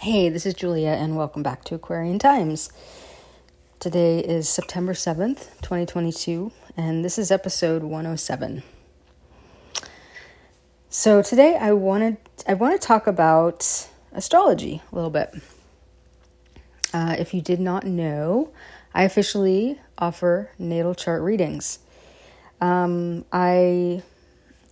Hey, 0.00 0.30
this 0.30 0.46
is 0.46 0.54
Julia, 0.54 0.92
and 0.92 1.14
welcome 1.14 1.42
back 1.42 1.62
to 1.64 1.74
Aquarian 1.74 2.18
Times. 2.18 2.70
Today 3.80 4.20
is 4.20 4.48
September 4.48 4.94
7th, 4.94 5.60
2022, 5.60 6.52
and 6.74 7.04
this 7.04 7.18
is 7.18 7.30
episode 7.30 7.82
107. 7.82 8.62
So 10.88 11.20
today 11.20 11.54
I 11.54 11.72
wanted 11.72 12.16
I 12.48 12.54
want 12.54 12.80
to 12.80 12.86
talk 12.86 13.06
about 13.06 13.90
astrology 14.14 14.80
a 14.90 14.94
little 14.94 15.10
bit. 15.10 15.34
Uh, 16.94 17.16
if 17.18 17.34
you 17.34 17.42
did 17.42 17.60
not 17.60 17.84
know, 17.84 18.48
I 18.94 19.02
officially 19.02 19.78
offer 19.98 20.50
natal 20.58 20.94
chart 20.94 21.20
readings. 21.20 21.78
Um, 22.58 23.26
I 23.30 24.02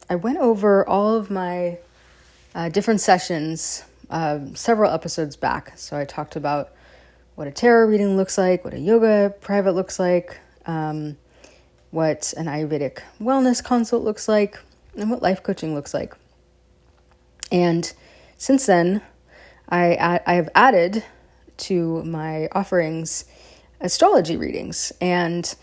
I 0.09 0.15
went 0.15 0.39
over 0.39 0.89
all 0.89 1.17
of 1.17 1.31
my 1.31 1.81
uh, 2.55 2.71
different 2.71 3.03
sessions 3.03 3.85
uh, 4.11 4.41
several 4.55 4.93
episodes 4.93 5.37
back. 5.37 5.73
So 5.77 5.97
I 5.97 6.05
talked 6.05 6.37
about 6.37 6.73
what 7.35 7.47
a 7.47 7.53
tarot 7.53 7.87
reading 7.87 8.17
looks 8.17 8.37
like, 8.37 8.65
what 8.65 8.75
a 8.75 8.79
yoga 8.79 9.35
private 9.41 9.73
looks 9.73 9.99
like, 9.99 10.39
um, 10.67 11.17
what 11.91 12.35
an 12.37 12.47
Ayurvedic 12.47 13.01
wellness 13.21 13.63
consult 13.63 14.03
looks 14.03 14.29
like, 14.29 14.59
and 14.97 15.11
what 15.11 15.23
life 15.23 15.43
coaching 15.43 15.75
looks 15.75 15.95
like. 15.95 16.15
And 17.51 17.93
since 18.37 18.67
then, 18.67 19.03
I, 19.69 20.21
I 20.27 20.35
have 20.35 20.49
added 20.55 21.05
to 21.59 22.03
my 22.05 22.49
offerings 22.53 23.25
astrology 23.81 24.37
readings. 24.37 24.93
And 25.01 25.55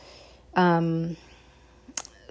um, 0.55 1.17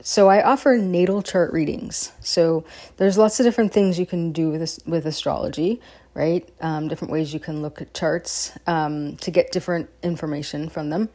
so 0.00 0.28
I 0.28 0.42
offer 0.42 0.76
natal 0.76 1.22
chart 1.22 1.52
readings. 1.52 2.12
So 2.20 2.64
there's 2.96 3.18
lots 3.18 3.40
of 3.40 3.44
different 3.44 3.72
things 3.72 3.98
you 3.98 4.06
can 4.06 4.32
do 4.32 4.50
with 4.50 4.78
with 4.86 5.06
astrology, 5.06 5.80
right? 6.14 6.48
Um, 6.60 6.88
different 6.88 7.12
ways 7.12 7.34
you 7.34 7.40
can 7.40 7.60
look 7.60 7.82
at 7.82 7.92
charts 7.92 8.56
um, 8.66 9.16
to 9.16 9.30
get 9.30 9.52
different 9.52 9.90
information 10.02 10.68
from 10.68 10.90
them. 10.90 11.08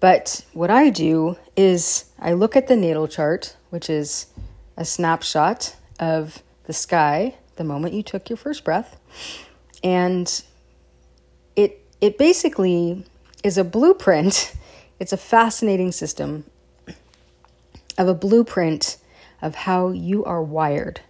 But 0.00 0.44
what 0.54 0.70
I 0.70 0.88
do 0.88 1.36
is 1.56 2.06
I 2.18 2.32
look 2.32 2.56
at 2.56 2.66
the 2.66 2.76
natal 2.76 3.06
chart, 3.06 3.56
which 3.68 3.90
is 3.90 4.26
a 4.76 4.84
snapshot 4.84 5.76
of 5.98 6.42
the 6.64 6.72
sky 6.72 7.34
the 7.56 7.64
moment 7.64 7.92
you 7.92 8.02
took 8.02 8.30
your 8.30 8.38
first 8.38 8.64
breath, 8.64 8.98
and 9.84 10.42
it 11.54 11.84
it 12.00 12.16
basically 12.16 13.04
is 13.44 13.58
a 13.58 13.64
blueprint. 13.64 14.54
It's 15.00 15.14
a 15.14 15.16
fascinating 15.16 15.92
system 15.92 16.44
of 17.96 18.06
a 18.06 18.12
blueprint 18.12 18.98
of 19.40 19.54
how 19.54 19.88
you 19.88 20.22
are 20.26 20.42
wired. 20.42 21.00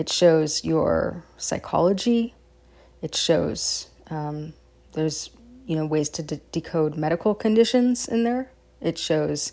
It 0.00 0.08
shows 0.08 0.64
your 0.64 1.24
psychology. 1.36 2.32
It 3.02 3.14
shows 3.14 3.90
um, 4.08 4.54
there's 4.94 5.28
you 5.66 5.76
know 5.76 5.84
ways 5.84 6.08
to 6.16 6.22
de- 6.22 6.40
decode 6.52 6.96
medical 6.96 7.34
conditions 7.34 8.08
in 8.08 8.24
there. 8.24 8.50
It 8.80 8.96
shows 8.96 9.52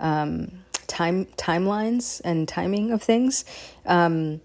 um, 0.00 0.64
time 0.86 1.26
timelines 1.36 2.22
and 2.24 2.48
timing 2.48 2.90
of 2.90 3.02
things. 3.02 3.44
Um, 3.84 4.40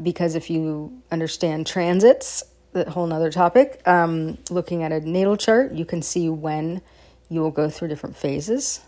because 0.00 0.36
if 0.36 0.50
you 0.50 1.02
understand 1.10 1.66
transits, 1.66 2.44
that 2.72 2.86
whole 2.90 3.08
nother 3.08 3.32
topic. 3.32 3.82
Um, 3.88 4.38
looking 4.50 4.84
at 4.84 4.92
a 4.92 5.00
natal 5.00 5.36
chart, 5.36 5.72
you 5.72 5.84
can 5.84 6.00
see 6.00 6.28
when 6.28 6.80
you 7.28 7.40
will 7.40 7.50
go 7.50 7.68
through 7.68 7.88
different 7.88 8.16
phases, 8.16 8.82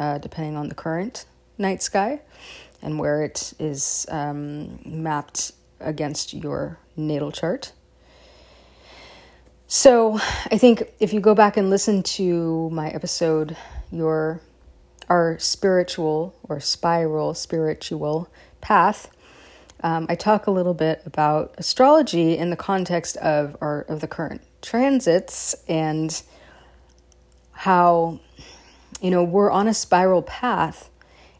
uh, 0.00 0.18
depending 0.18 0.56
on 0.56 0.68
the 0.68 0.74
current 0.74 1.26
night 1.58 1.80
sky 1.80 2.20
and 2.84 2.98
where 2.98 3.24
it 3.24 3.54
is 3.58 4.06
um, 4.10 4.78
mapped 4.84 5.52
against 5.80 6.34
your 6.34 6.78
natal 6.96 7.32
chart. 7.32 7.72
So, 9.66 10.20
I 10.52 10.58
think 10.58 10.92
if 11.00 11.12
you 11.12 11.20
go 11.20 11.34
back 11.34 11.56
and 11.56 11.70
listen 11.70 12.02
to 12.02 12.70
my 12.70 12.90
episode, 12.90 13.56
your 13.90 14.40
our 15.08 15.38
spiritual 15.38 16.34
or 16.44 16.60
spiral 16.60 17.34
spiritual 17.34 18.28
path, 18.60 19.10
um, 19.82 20.06
I 20.08 20.14
talk 20.14 20.46
a 20.46 20.50
little 20.50 20.74
bit 20.74 21.02
about 21.04 21.54
astrology 21.58 22.36
in 22.38 22.50
the 22.50 22.56
context 22.56 23.16
of 23.16 23.56
our 23.60 23.82
of 23.82 24.00
the 24.00 24.06
current 24.06 24.42
transits 24.62 25.54
and 25.66 26.22
how 27.52 28.20
you 29.00 29.10
know 29.10 29.24
we're 29.24 29.50
on 29.50 29.66
a 29.66 29.74
spiral 29.74 30.22
path 30.22 30.90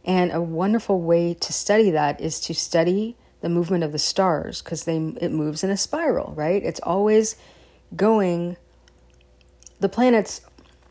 and 0.05 0.33
a 0.33 0.41
wonderful 0.41 1.01
way 1.01 1.35
to 1.35 1.53
study 1.53 1.91
that 1.91 2.21
is 2.21 2.39
to 2.41 2.55
study 2.55 3.17
the 3.41 3.49
movement 3.49 3.85
of 3.85 3.93
the 3.93 3.99
stars 3.99 4.63
because 4.63 4.85
they 4.85 4.97
it 5.21 5.31
moves 5.31 5.65
in 5.65 5.71
a 5.71 5.77
spiral, 5.77 6.33
right? 6.35 6.63
It's 6.63 6.81
always 6.81 7.37
going 7.95 8.57
the 9.81 9.89
planets 9.89 10.41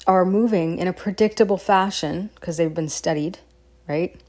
are 0.05 0.25
moving 0.25 0.77
in 0.77 0.87
a 0.87 0.93
predictable 0.93 1.57
fashion 1.57 2.29
because 2.35 2.57
they've 2.57 2.73
been 2.73 2.89
studied, 2.89 3.39
right? 3.87 4.19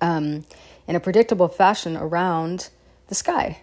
Um, 0.00 0.44
in 0.86 0.96
a 0.96 1.00
predictable 1.00 1.48
fashion 1.48 1.96
around 1.96 2.70
the 3.08 3.14
sky, 3.14 3.60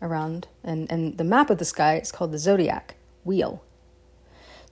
around 0.00 0.48
and 0.62 0.90
and 0.90 1.18
the 1.18 1.24
map 1.24 1.50
of 1.50 1.58
the 1.58 1.64
sky 1.64 1.96
is 1.98 2.12
called 2.12 2.32
the 2.32 2.38
zodiac 2.38 2.94
wheel. 3.24 3.62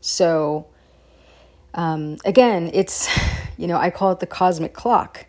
So 0.00 0.66
um, 1.74 2.18
again, 2.24 2.70
it's 2.74 3.08
you 3.56 3.66
know 3.66 3.76
I 3.76 3.90
call 3.90 4.12
it 4.12 4.20
the 4.20 4.26
cosmic 4.26 4.74
clock, 4.74 5.26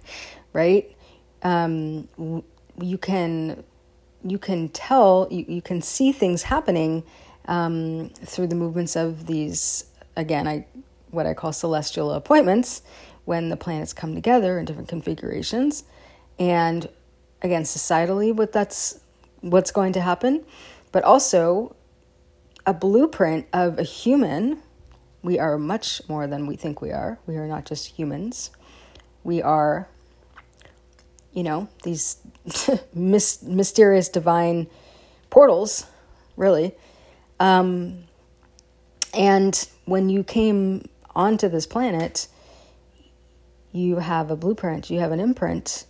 right? 0.54 0.96
Um, 1.42 2.08
you 2.82 2.98
can 2.98 3.64
you 4.24 4.38
can 4.38 4.70
tell 4.70 5.28
you, 5.30 5.46
you 5.48 5.62
can 5.62 5.82
see 5.82 6.12
things 6.12 6.44
happening 6.44 7.04
um, 7.46 8.10
through 8.10 8.48
the 8.48 8.56
movements 8.56 8.96
of 8.96 9.28
these 9.28 9.86
again 10.16 10.48
I 10.48 10.66
what 11.12 11.26
I 11.26 11.34
call 11.34 11.54
celestial 11.54 12.12
appointments 12.12 12.82
when 13.26 13.50
the 13.50 13.58
planets 13.58 13.94
come 13.94 14.16
together 14.16 14.60
in 14.60 14.66
different 14.66 14.90
configurations 14.90 15.84
and 16.40 16.90
again 17.42 17.64
societally 17.64 18.34
what 18.34 18.52
that's 18.52 19.00
what's 19.42 19.72
going 19.72 19.94
to 19.94 20.02
happen 20.02 20.44
but 20.92 21.04
also 21.04 21.76
a 22.66 22.74
blueprint 22.74 23.46
of 23.52 23.78
a 23.78 23.84
human 23.84 24.62
we 25.24 25.40
are 25.40 25.58
much 25.58 26.02
more 26.08 26.28
than 26.28 26.46
we 26.46 26.56
think 26.56 26.82
we 26.82 26.92
are. 26.92 27.18
We 27.26 27.38
are 27.38 27.48
not 27.48 27.66
just 27.66 27.88
humans. 27.88 28.52
We 29.24 29.42
are, 29.42 29.88
you 31.32 31.44
know, 31.44 31.70
these 31.84 32.18
mysterious 32.94 34.10
divine 34.10 34.68
portals, 35.30 35.86
really. 36.36 36.76
Um, 37.40 38.04
and 39.14 39.68
when 39.86 40.10
you 40.10 40.24
came 40.24 40.90
onto 41.16 41.48
this 41.48 41.66
planet, 41.66 42.28
you 43.72 43.98
have 43.98 44.30
a 44.30 44.36
blueprint, 44.36 44.90
you 44.90 45.00
have 45.00 45.12
an 45.12 45.20
imprint 45.20 45.86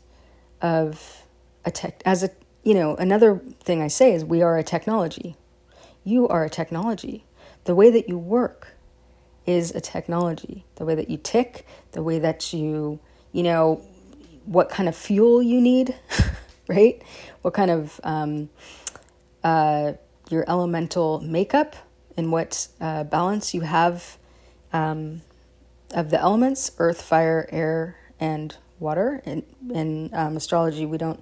of 0.62 1.24
a 1.66 1.72
tech, 1.72 2.02
as 2.06 2.24
a, 2.24 2.30
you 2.64 2.74
know, 2.74 2.96
another 2.96 3.38
thing 3.62 3.82
I 3.82 3.88
say 3.88 4.14
is 4.14 4.24
we 4.24 4.42
are 4.42 4.58
a 4.58 4.64
technology. 4.64 5.36
You 6.04 6.28
are 6.28 6.46
a 6.46 6.50
technology. 6.50 7.26
The 7.66 7.76
way 7.76 7.90
that 7.92 8.08
you 8.08 8.18
work, 8.18 8.76
is 9.46 9.72
a 9.72 9.82
technology. 9.82 10.66
The 10.76 10.86
way 10.86 10.96
that 10.96 11.10
you 11.10 11.18
tick, 11.18 11.66
the 11.92 12.04
way 12.04 12.20
that 12.20 12.54
you, 12.54 13.00
you 13.32 13.44
know, 13.44 13.82
what 14.46 14.70
kind 14.70 14.90
of 14.90 14.96
fuel 14.96 15.42
you 15.42 15.62
need, 15.62 15.96
right? 16.68 17.02
What 17.42 17.54
kind 17.54 17.72
of 17.72 18.00
um, 18.04 18.50
uh, 19.44 19.94
your 20.30 20.46
elemental 20.48 21.20
makeup 21.22 21.76
and 22.16 22.32
what 22.32 22.68
uh, 22.80 23.04
balance 23.04 23.54
you 23.54 23.62
have 23.62 24.18
um, 24.72 25.22
of 25.94 26.10
the 26.10 26.20
elements 26.20 26.72
earth, 26.78 27.02
fire, 27.02 27.48
air, 27.52 27.98
and 28.20 28.56
water. 28.80 29.22
In, 29.26 29.44
in 29.74 30.10
um, 30.14 30.38
astrology, 30.38 30.86
we 30.86 30.98
don't 30.98 31.22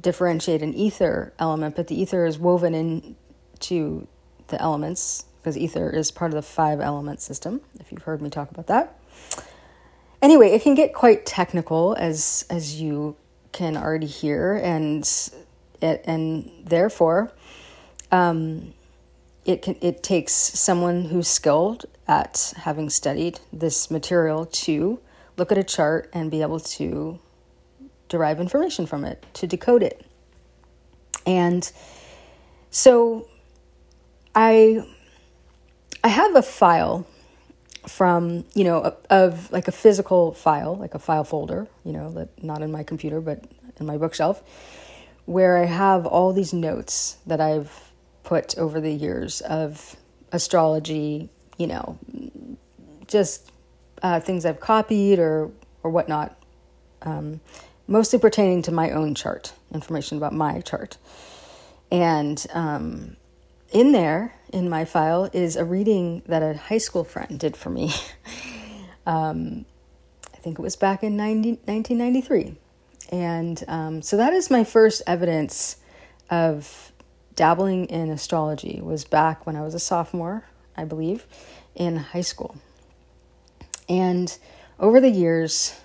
differentiate 0.00 0.62
an 0.62 0.74
ether 0.74 1.32
element, 1.38 1.76
but 1.76 1.88
the 1.88 2.00
ether 2.00 2.26
is 2.26 2.38
woven 2.38 2.74
into 2.74 4.06
the 4.48 4.60
elements 4.60 5.24
because 5.38 5.56
ether 5.56 5.90
is 5.90 6.10
part 6.10 6.30
of 6.30 6.36
the 6.36 6.42
five 6.42 6.80
element 6.80 7.20
system, 7.20 7.60
if 7.80 7.90
you've 7.92 8.02
heard 8.02 8.20
me 8.20 8.30
talk 8.30 8.50
about 8.50 8.66
that. 8.66 8.98
Anyway, 10.20 10.50
it 10.50 10.62
can 10.62 10.74
get 10.74 10.92
quite 10.92 11.24
technical 11.24 11.94
as 11.98 12.44
as 12.50 12.80
you 12.80 13.16
can 13.52 13.76
already 13.76 14.06
hear, 14.06 14.54
and 14.56 15.08
it, 15.80 16.02
and 16.04 16.50
therefore, 16.64 17.32
um, 18.10 18.74
it 19.44 19.62
can 19.62 19.76
it 19.80 20.02
takes 20.02 20.32
someone 20.32 21.04
who's 21.04 21.28
skilled 21.28 21.86
at 22.08 22.52
having 22.56 22.90
studied 22.90 23.38
this 23.52 23.90
material 23.90 24.46
to 24.46 24.98
look 25.36 25.52
at 25.52 25.58
a 25.58 25.64
chart 25.64 26.10
and 26.12 26.30
be 26.30 26.42
able 26.42 26.58
to 26.58 27.18
derive 28.08 28.40
information 28.40 28.86
from 28.86 29.04
it, 29.04 29.24
to 29.34 29.46
decode 29.46 29.82
it. 29.82 30.04
And 31.26 31.70
so 32.70 33.28
I 34.34 34.84
I 36.08 36.10
have 36.10 36.36
a 36.36 36.42
file 36.42 37.06
from, 37.86 38.46
you 38.54 38.64
know, 38.64 38.96
of 39.10 39.52
like 39.52 39.68
a 39.68 39.72
physical 39.72 40.32
file, 40.32 40.74
like 40.74 40.94
a 40.94 40.98
file 40.98 41.22
folder, 41.22 41.68
you 41.84 41.92
know, 41.92 42.10
that 42.12 42.42
not 42.42 42.62
in 42.62 42.72
my 42.72 42.82
computer, 42.82 43.20
but 43.20 43.44
in 43.78 43.84
my 43.84 43.98
bookshelf, 43.98 44.42
where 45.26 45.58
I 45.58 45.66
have 45.66 46.06
all 46.06 46.32
these 46.32 46.54
notes 46.54 47.18
that 47.26 47.42
I've 47.42 47.92
put 48.24 48.56
over 48.56 48.80
the 48.80 48.90
years 48.90 49.42
of 49.42 49.96
astrology, 50.32 51.28
you 51.58 51.66
know, 51.66 51.98
just 53.06 53.52
uh, 54.02 54.18
things 54.18 54.46
I've 54.46 54.60
copied 54.60 55.18
or 55.18 55.50
or 55.82 55.90
whatnot, 55.90 56.42
um, 57.02 57.42
mostly 57.86 58.18
pertaining 58.18 58.62
to 58.62 58.72
my 58.72 58.92
own 58.92 59.14
chart, 59.14 59.52
information 59.74 60.16
about 60.16 60.32
my 60.32 60.62
chart. 60.62 60.96
And 61.92 62.46
um, 62.54 63.18
in 63.70 63.92
there, 63.92 64.34
in 64.52 64.68
my 64.68 64.84
file, 64.84 65.28
is 65.32 65.56
a 65.56 65.64
reading 65.64 66.22
that 66.26 66.42
a 66.42 66.56
high 66.56 66.78
school 66.78 67.04
friend 67.04 67.38
did 67.38 67.56
for 67.56 67.70
me. 67.70 67.92
um, 69.06 69.66
I 70.34 70.38
think 70.38 70.58
it 70.58 70.62
was 70.62 70.76
back 70.76 71.02
in 71.02 71.16
90, 71.16 71.50
1993. 71.64 72.56
And 73.10 73.64
um, 73.68 74.02
so 74.02 74.16
that 74.16 74.32
is 74.32 74.50
my 74.50 74.64
first 74.64 75.02
evidence 75.06 75.76
of 76.30 76.92
dabbling 77.34 77.86
in 77.86 78.10
astrology 78.10 78.80
was 78.82 79.04
back 79.04 79.46
when 79.46 79.56
I 79.56 79.62
was 79.62 79.74
a 79.74 79.78
sophomore, 79.78 80.44
I 80.76 80.84
believe, 80.84 81.26
in 81.74 81.96
high 81.96 82.22
school. 82.22 82.56
And 83.88 84.36
over 84.78 85.00
the 85.00 85.10
years, 85.10 85.78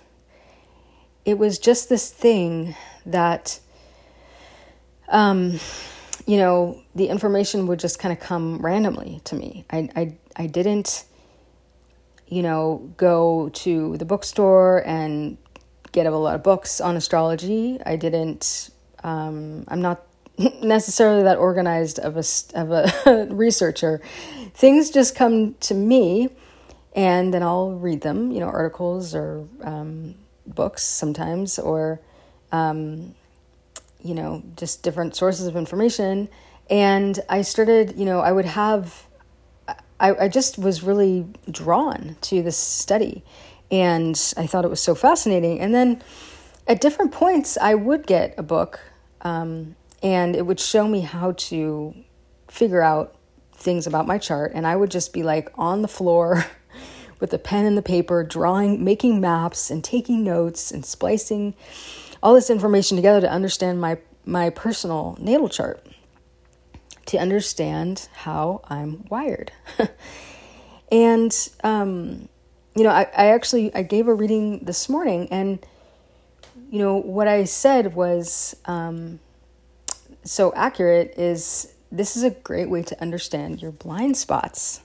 it 1.25 1.37
was 1.37 1.59
just 1.59 1.89
this 1.89 2.09
thing 2.11 2.75
that, 3.05 3.59
um, 5.07 5.59
you 6.25 6.37
know, 6.37 6.81
the 6.95 7.07
information 7.07 7.67
would 7.67 7.79
just 7.79 7.99
kind 7.99 8.13
of 8.13 8.19
come 8.19 8.57
randomly 8.59 9.21
to 9.25 9.35
me. 9.35 9.65
I, 9.69 9.89
I, 9.95 10.17
I 10.35 10.47
didn't, 10.47 11.05
you 12.27 12.41
know, 12.41 12.91
go 12.97 13.49
to 13.49 13.97
the 13.97 14.05
bookstore 14.05 14.83
and 14.85 15.37
get 15.91 16.05
a 16.05 16.11
lot 16.11 16.35
of 16.35 16.43
books 16.43 16.79
on 16.79 16.95
astrology. 16.95 17.79
I 17.85 17.95
didn't, 17.95 18.69
um, 19.03 19.65
I'm 19.67 19.81
not 19.81 20.05
necessarily 20.61 21.23
that 21.23 21.37
organized 21.37 21.99
of 21.99 22.17
a 22.17 22.23
of 22.55 22.71
a 22.71 23.27
researcher. 23.31 24.01
Things 24.53 24.89
just 24.89 25.15
come 25.15 25.55
to 25.61 25.73
me, 25.73 26.29
and 26.95 27.33
then 27.33 27.43
I'll 27.43 27.73
read 27.73 28.01
them. 28.01 28.31
You 28.31 28.39
know, 28.39 28.47
articles 28.47 29.13
or 29.13 29.47
um, 29.61 30.15
books 30.47 30.83
sometimes, 30.83 31.59
or 31.59 31.99
um, 32.51 33.13
you 34.03 34.13
know, 34.13 34.43
just 34.55 34.83
different 34.83 35.15
sources 35.15 35.47
of 35.47 35.55
information. 35.55 36.29
And 36.69 37.19
I 37.29 37.41
started. 37.41 37.97
You 37.97 38.05
know, 38.05 38.19
I 38.19 38.31
would 38.31 38.45
have. 38.45 39.07
I, 39.99 40.15
I 40.25 40.27
just 40.27 40.57
was 40.57 40.83
really 40.83 41.25
drawn 41.49 42.17
to 42.21 42.41
this 42.41 42.57
study, 42.57 43.23
and 43.71 44.19
I 44.37 44.47
thought 44.47 44.65
it 44.65 44.69
was 44.69 44.81
so 44.81 44.95
fascinating. 44.95 45.59
And 45.59 45.73
then, 45.73 46.01
at 46.67 46.81
different 46.81 47.11
points, 47.11 47.57
I 47.57 47.75
would 47.75 48.05
get 48.07 48.35
a 48.37 48.43
book. 48.43 48.79
Um, 49.21 49.75
and 50.03 50.35
it 50.35 50.45
would 50.45 50.59
show 50.59 50.87
me 50.87 50.99
how 50.99 51.31
to 51.31 51.95
figure 52.49 52.81
out 52.81 53.15
things 53.55 53.87
about 53.87 54.05
my 54.05 54.17
chart 54.17 54.51
and 54.53 54.67
i 54.67 54.75
would 54.75 54.91
just 54.91 55.13
be 55.13 55.23
like 55.23 55.49
on 55.55 55.81
the 55.81 55.87
floor 55.87 56.45
with 57.19 57.33
a 57.33 57.39
pen 57.39 57.65
and 57.65 57.77
the 57.77 57.81
paper 57.81 58.23
drawing 58.23 58.83
making 58.83 59.21
maps 59.21 59.71
and 59.71 59.83
taking 59.83 60.23
notes 60.23 60.69
and 60.69 60.85
splicing 60.85 61.55
all 62.23 62.33
this 62.33 62.49
information 62.49 62.97
together 62.97 63.21
to 63.21 63.31
understand 63.31 63.79
my 63.79 63.97
my 64.25 64.49
personal 64.49 65.15
natal 65.19 65.49
chart 65.49 65.85
to 67.05 67.17
understand 67.17 68.09
how 68.13 68.61
i'm 68.65 69.05
wired 69.09 69.51
and 70.91 71.49
um, 71.63 72.27
you 72.75 72.83
know 72.83 72.89
I, 72.89 73.03
I 73.15 73.25
actually 73.27 73.75
i 73.75 73.83
gave 73.83 74.07
a 74.07 74.13
reading 74.13 74.65
this 74.65 74.89
morning 74.89 75.27
and 75.29 75.63
you 76.71 76.79
know 76.79 76.95
what 76.95 77.27
i 77.27 77.43
said 77.43 77.93
was 77.93 78.55
um, 78.65 79.19
so 80.23 80.53
accurate 80.55 81.13
is 81.17 81.73
this 81.93 82.17
is 82.17 82.23
a 82.23 82.31
great 82.31 82.69
way 82.69 82.81
to 82.81 82.99
understand 82.99 83.61
your 83.61 83.71
blind 83.71 84.17
spots. 84.17 84.81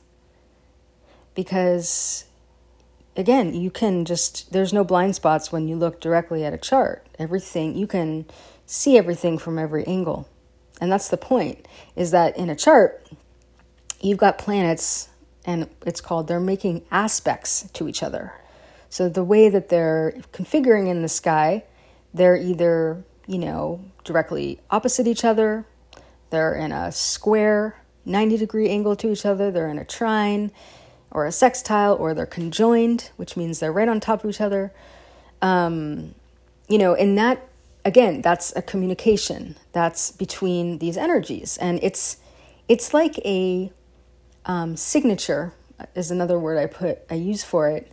Because 1.34 2.26
again, 3.18 3.52
you 3.52 3.70
can 3.70 4.04
just 4.04 4.52
there's 4.52 4.72
no 4.72 4.84
blind 4.84 5.14
spots 5.16 5.52
when 5.52 5.68
you 5.68 5.76
look 5.76 6.00
directly 6.00 6.44
at 6.44 6.54
a 6.54 6.58
chart. 6.58 7.06
Everything 7.18 7.76
you 7.76 7.86
can 7.86 8.24
see 8.64 8.96
everything 8.96 9.36
from 9.36 9.58
every 9.58 9.84
angle. 9.86 10.28
And 10.80 10.90
that's 10.90 11.08
the 11.08 11.16
point 11.16 11.66
is 11.96 12.12
that 12.12 12.36
in 12.36 12.48
a 12.48 12.56
chart 12.56 13.06
you've 14.00 14.18
got 14.18 14.38
planets 14.38 15.08
and 15.44 15.68
it's 15.84 16.00
called 16.00 16.28
they're 16.28 16.38
making 16.38 16.84
aspects 16.90 17.68
to 17.72 17.88
each 17.88 18.02
other. 18.02 18.32
So 18.88 19.08
the 19.08 19.24
way 19.24 19.48
that 19.48 19.68
they're 19.68 20.14
configuring 20.32 20.88
in 20.88 21.02
the 21.02 21.08
sky, 21.08 21.64
they're 22.14 22.36
either 22.36 23.04
you 23.28 23.38
know, 23.38 23.84
directly 24.04 24.58
opposite 24.70 25.06
each 25.06 25.24
other. 25.24 25.66
They're 26.30 26.54
in 26.54 26.72
a 26.72 26.90
square 26.90 27.76
90 28.04 28.38
degree 28.38 28.70
angle 28.70 28.96
to 28.96 29.12
each 29.12 29.26
other. 29.26 29.50
They're 29.50 29.68
in 29.68 29.78
a 29.78 29.84
trine 29.84 30.50
or 31.18 31.26
a 31.26 31.32
sextile 31.32 31.94
or 31.94 32.14
they're 32.14 32.26
conjoined, 32.26 33.10
which 33.16 33.36
means 33.36 33.58
they're 33.58 33.72
right 33.72 33.88
on 33.88 33.98
top 33.98 34.22
of 34.22 34.30
each 34.30 34.40
other. 34.40 34.72
Um, 35.42 36.14
you 36.68 36.78
know, 36.78 36.94
and 36.94 37.18
that, 37.18 37.48
again, 37.84 38.22
that's 38.22 38.54
a 38.54 38.62
communication 38.62 39.56
that's 39.72 40.12
between 40.12 40.78
these 40.78 40.96
energies. 40.96 41.56
And 41.58 41.80
it's, 41.82 42.18
it's 42.68 42.94
like 42.94 43.18
a 43.24 43.72
um, 44.46 44.76
signature 44.76 45.52
is 45.96 46.10
another 46.10 46.38
word 46.38 46.58
I 46.58 46.66
put, 46.66 47.00
I 47.10 47.14
use 47.14 47.42
for 47.42 47.68
it, 47.68 47.90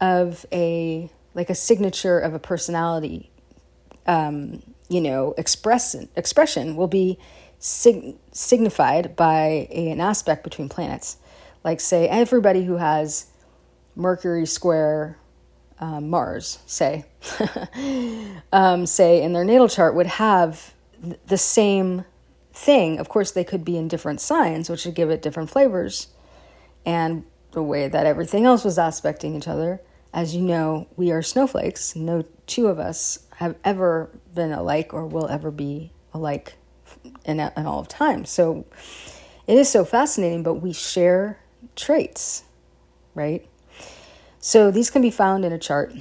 of 0.00 0.44
a, 0.52 1.10
like 1.34 1.50
a 1.50 1.54
signature 1.54 2.18
of 2.18 2.34
a 2.34 2.38
personality 2.38 3.30
um, 4.06 4.62
you 4.88 5.00
know, 5.00 5.34
express, 5.36 5.94
expression 6.16 6.74
will 6.74 6.88
be 6.88 7.18
sig- 7.58 8.16
signified 8.32 9.14
by 9.14 9.68
a, 9.70 9.90
an 9.90 10.00
aspect 10.00 10.42
between 10.42 10.68
planets. 10.68 11.18
Like, 11.64 11.80
say, 11.80 12.08
everybody 12.08 12.64
who 12.64 12.76
has 12.76 13.26
Mercury 13.96 14.46
square 14.46 15.18
um, 15.80 16.10
Mars, 16.10 16.58
say, 16.66 17.04
um, 18.52 18.86
say 18.86 19.22
in 19.22 19.32
their 19.32 19.44
natal 19.44 19.68
chart, 19.68 19.94
would 19.94 20.06
have 20.06 20.74
th- 21.02 21.18
the 21.26 21.38
same 21.38 22.04
thing. 22.52 22.98
Of 22.98 23.08
course, 23.08 23.30
they 23.30 23.44
could 23.44 23.64
be 23.64 23.76
in 23.76 23.88
different 23.88 24.20
signs, 24.20 24.68
which 24.68 24.84
would 24.84 24.94
give 24.94 25.10
it 25.10 25.22
different 25.22 25.50
flavors. 25.50 26.08
And 26.84 27.24
the 27.52 27.62
way 27.62 27.88
that 27.88 28.06
everything 28.06 28.44
else 28.44 28.64
was 28.64 28.78
aspecting 28.78 29.34
each 29.34 29.48
other. 29.48 29.80
As 30.12 30.34
you 30.34 30.42
know, 30.42 30.86
we 30.96 31.10
are 31.10 31.22
snowflakes. 31.22 31.94
No 31.94 32.24
two 32.46 32.68
of 32.68 32.78
us 32.78 33.20
have 33.36 33.56
ever 33.64 34.10
been 34.34 34.52
alike 34.52 34.92
or 34.92 35.06
will 35.06 35.28
ever 35.28 35.50
be 35.50 35.92
alike 36.12 36.54
in, 37.24 37.40
in 37.40 37.66
all 37.66 37.80
of 37.80 37.88
time. 37.88 38.24
So 38.24 38.66
it 39.46 39.58
is 39.58 39.68
so 39.68 39.84
fascinating, 39.84 40.42
but 40.42 40.54
we 40.54 40.72
share 40.72 41.38
traits, 41.78 42.44
right? 43.14 43.46
So 44.40 44.70
these 44.70 44.90
can 44.90 45.00
be 45.02 45.10
found 45.10 45.44
in 45.44 45.52
a 45.52 45.58
chart. 45.58 45.94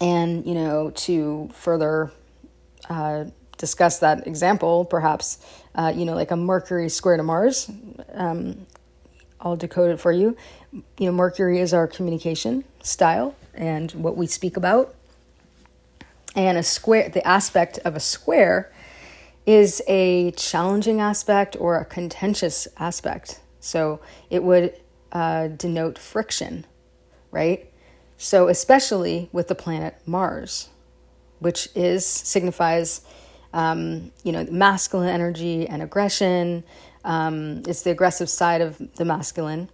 And, 0.00 0.44
you 0.46 0.54
know, 0.54 0.90
to 0.90 1.50
further 1.54 2.12
uh, 2.88 3.24
discuss 3.58 4.00
that 4.00 4.26
example, 4.26 4.84
perhaps, 4.84 5.38
uh, 5.74 5.92
you 5.94 6.04
know, 6.04 6.14
like 6.14 6.30
a 6.30 6.36
Mercury 6.36 6.88
square 6.88 7.16
to 7.16 7.22
Mars, 7.22 7.70
um, 8.12 8.66
I'll 9.40 9.56
decode 9.56 9.90
it 9.90 10.00
for 10.00 10.12
you. 10.12 10.36
You 10.72 11.06
know, 11.06 11.12
Mercury 11.12 11.60
is 11.60 11.72
our 11.72 11.86
communication 11.86 12.64
style 12.82 13.34
and 13.54 13.90
what 13.92 14.16
we 14.16 14.26
speak 14.26 14.56
about 14.56 14.94
and 16.34 16.58
a 16.58 16.62
square, 16.62 17.08
the 17.08 17.26
aspect 17.26 17.78
of 17.84 17.94
a 17.94 18.00
square 18.00 18.70
is 19.46 19.82
a 19.86 20.32
challenging 20.32 21.00
aspect 21.00 21.56
or 21.58 21.76
a 21.76 21.84
contentious 21.84 22.66
aspect. 22.78 23.40
So 23.64 24.00
it 24.28 24.44
would 24.44 24.78
uh, 25.10 25.48
denote 25.48 25.98
friction, 25.98 26.66
right? 27.30 27.70
So 28.18 28.48
especially 28.48 29.30
with 29.32 29.48
the 29.48 29.54
planet 29.54 29.96
Mars, 30.06 30.68
which 31.38 31.68
is 31.74 32.06
signifies, 32.06 33.00
um, 33.52 34.12
you 34.22 34.32
know, 34.32 34.46
masculine 34.50 35.08
energy 35.08 35.66
and 35.66 35.82
aggression. 35.82 36.64
Um, 37.04 37.62
it's 37.66 37.82
the 37.82 37.90
aggressive 37.90 38.28
side 38.28 38.60
of 38.60 38.80
the 38.96 39.04
masculine, 39.04 39.70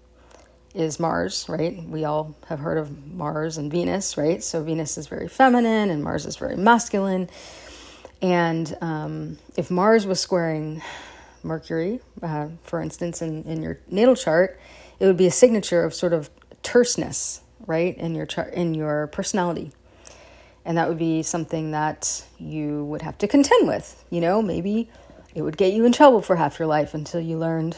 is 0.73 1.00
Mars, 1.00 1.47
right? 1.49 1.82
We 1.88 2.04
all 2.04 2.37
have 2.47 2.61
heard 2.61 2.78
of 2.78 3.06
Mars 3.12 3.59
and 3.59 3.73
Venus, 3.73 4.16
right? 4.16 4.42
So 4.42 4.62
Venus 4.62 4.99
is 4.99 5.09
very 5.09 5.26
feminine 5.26 5.90
and 5.90 6.02
Mars 6.02 6.26
is 6.26 6.37
very 6.37 6.56
masculine. 6.56 7.28
And 8.23 8.76
um, 8.80 9.38
if 9.56 9.70
Mars 9.70 10.06
was 10.06 10.20
squaring 10.20 10.82
Mercury, 11.42 12.00
uh, 12.23 12.49
for 12.62 12.80
instance, 12.80 13.23
in, 13.23 13.44
in 13.44 13.62
your 13.62 13.80
natal 13.88 14.16
chart, 14.16 14.59
it 14.99 15.06
would 15.06 15.16
be 15.16 15.26
a 15.26 15.30
signature 15.30 15.85
of 15.85 15.94
sort 15.94 16.12
of 16.12 16.30
terseness, 16.62 17.40
right, 17.66 17.97
in 17.97 18.14
your 18.14 18.26
chart, 18.26 18.52
in 18.54 18.75
your 18.75 19.06
personality. 19.09 19.73
And 20.64 20.76
that 20.76 20.88
would 20.88 20.99
be 20.99 21.23
something 21.23 21.70
that 21.70 22.25
you 22.38 22.85
would 22.85 23.02
have 23.02 23.16
to 23.18 23.28
contend 23.28 23.66
with. 23.66 24.04
You 24.11 24.20
know, 24.20 24.42
maybe 24.42 24.90
it 25.35 25.42
would 25.42 25.56
get 25.56 25.73
you 25.73 25.85
in 25.85 25.92
trouble 25.92 26.20
for 26.20 26.37
half 26.37 26.59
your 26.59 26.68
life 26.68 26.94
until 26.94 27.20
you 27.20 27.38
learned 27.38 27.76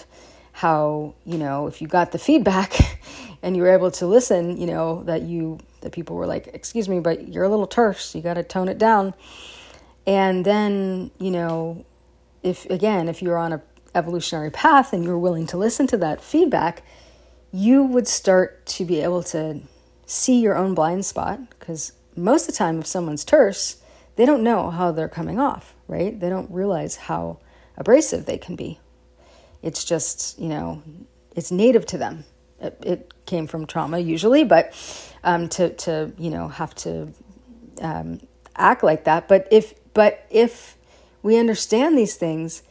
how 0.53 1.15
you 1.25 1.39
know 1.39 1.67
if 1.67 1.81
you 1.81 1.89
got 1.89 2.13
the 2.13 2.19
feedback 2.19 2.99
and 3.43 3.57
you 3.57 3.63
were 3.63 3.71
able 3.71 3.91
to 3.91 4.07
listen 4.07 4.59
you 4.59 4.67
know 4.67 5.03
that 5.05 5.23
you 5.23 5.59
that 5.81 5.93
people 5.93 6.15
were 6.15 6.27
like 6.27 6.49
excuse 6.53 6.89
me 6.89 7.01
but 7.01 7.29
you're 7.29 7.45
a 7.45 7.49
little 7.49 7.67
terse 7.67 8.15
you 8.15 8.21
got 8.21 8.35
to 8.35 8.43
tone 8.43 8.69
it 8.69 8.77
down 8.77 9.15
and 10.07 10.45
then 10.45 11.11
you 11.19 11.31
know 11.31 11.85
if 12.43 12.67
again 12.67 13.09
if 13.09 13.23
you're 13.23 13.39
on 13.39 13.53
a 13.53 13.63
evolutionary 13.95 14.51
path 14.51 14.93
and 14.93 15.05
you're 15.05 15.19
willing 15.19 15.47
to 15.47 15.57
listen 15.57 15.87
to 15.87 15.97
that 15.99 16.23
feedback, 16.23 16.83
you 17.53 17.83
would 17.83 18.09
start 18.09 18.65
to 18.65 18.85
be 18.85 19.01
able 19.01 19.23
to 19.23 19.61
see 20.07 20.41
your 20.41 20.57
own 20.57 20.75
blind 20.75 21.05
spot 21.05 21.39
because 21.51 21.93
most 22.17 22.49
of 22.49 22.55
the 22.55 22.59
time 22.59 22.81
if 22.81 22.87
someone's 22.87 23.25
terse, 23.25 23.83
they 24.17 24.27
don't 24.27 24.43
know 24.43 24.71
how 24.71 24.93
they're 24.93 25.09
coming 25.09 25.39
off, 25.39 25.75
right? 25.89 26.19
They 26.19 26.29
don't 26.29 26.51
realize 26.51 26.97
how 26.97 27.39
abrasive 27.77 28.27
they 28.27 28.39
can 28.39 28.57
be. 28.57 28.79
It's 29.63 29.85
just, 29.85 30.39
you 30.39 30.49
know, 30.49 30.83
it's 31.35 31.51
native 31.51 31.87
to 31.87 31.99
them. 31.99 32.25
It, 32.61 32.79
it 32.85 33.27
came 33.27 33.47
from 33.47 33.67
trauma 33.67 33.99
usually, 33.99 34.45
but 34.45 34.75
um, 35.25 35.49
to, 35.51 35.71
to, 35.71 36.13
you 36.19 36.31
know, 36.31 36.49
have 36.49 36.75
to 36.77 37.13
um, 37.81 38.21
act 38.57 38.83
like 38.83 39.05
that. 39.05 39.29
But 39.29 39.49
if, 39.51 39.75
but 39.95 40.27
if 40.31 40.77
we 41.23 41.39
understand 41.39 41.97
these 41.97 42.17
things, 42.17 42.63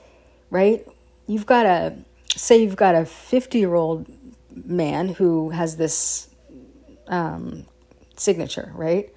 right? 0.49 0.85
You've 1.27 1.45
got 1.45 1.65
a, 1.65 1.95
say 2.27 2.61
you've 2.61 2.75
got 2.75 2.95
a 2.95 3.05
50 3.05 3.57
year 3.57 3.75
old 3.75 4.07
man 4.53 5.09
who 5.09 5.51
has 5.51 5.77
this 5.77 6.29
um, 7.07 7.65
signature, 8.15 8.71
right? 8.75 9.13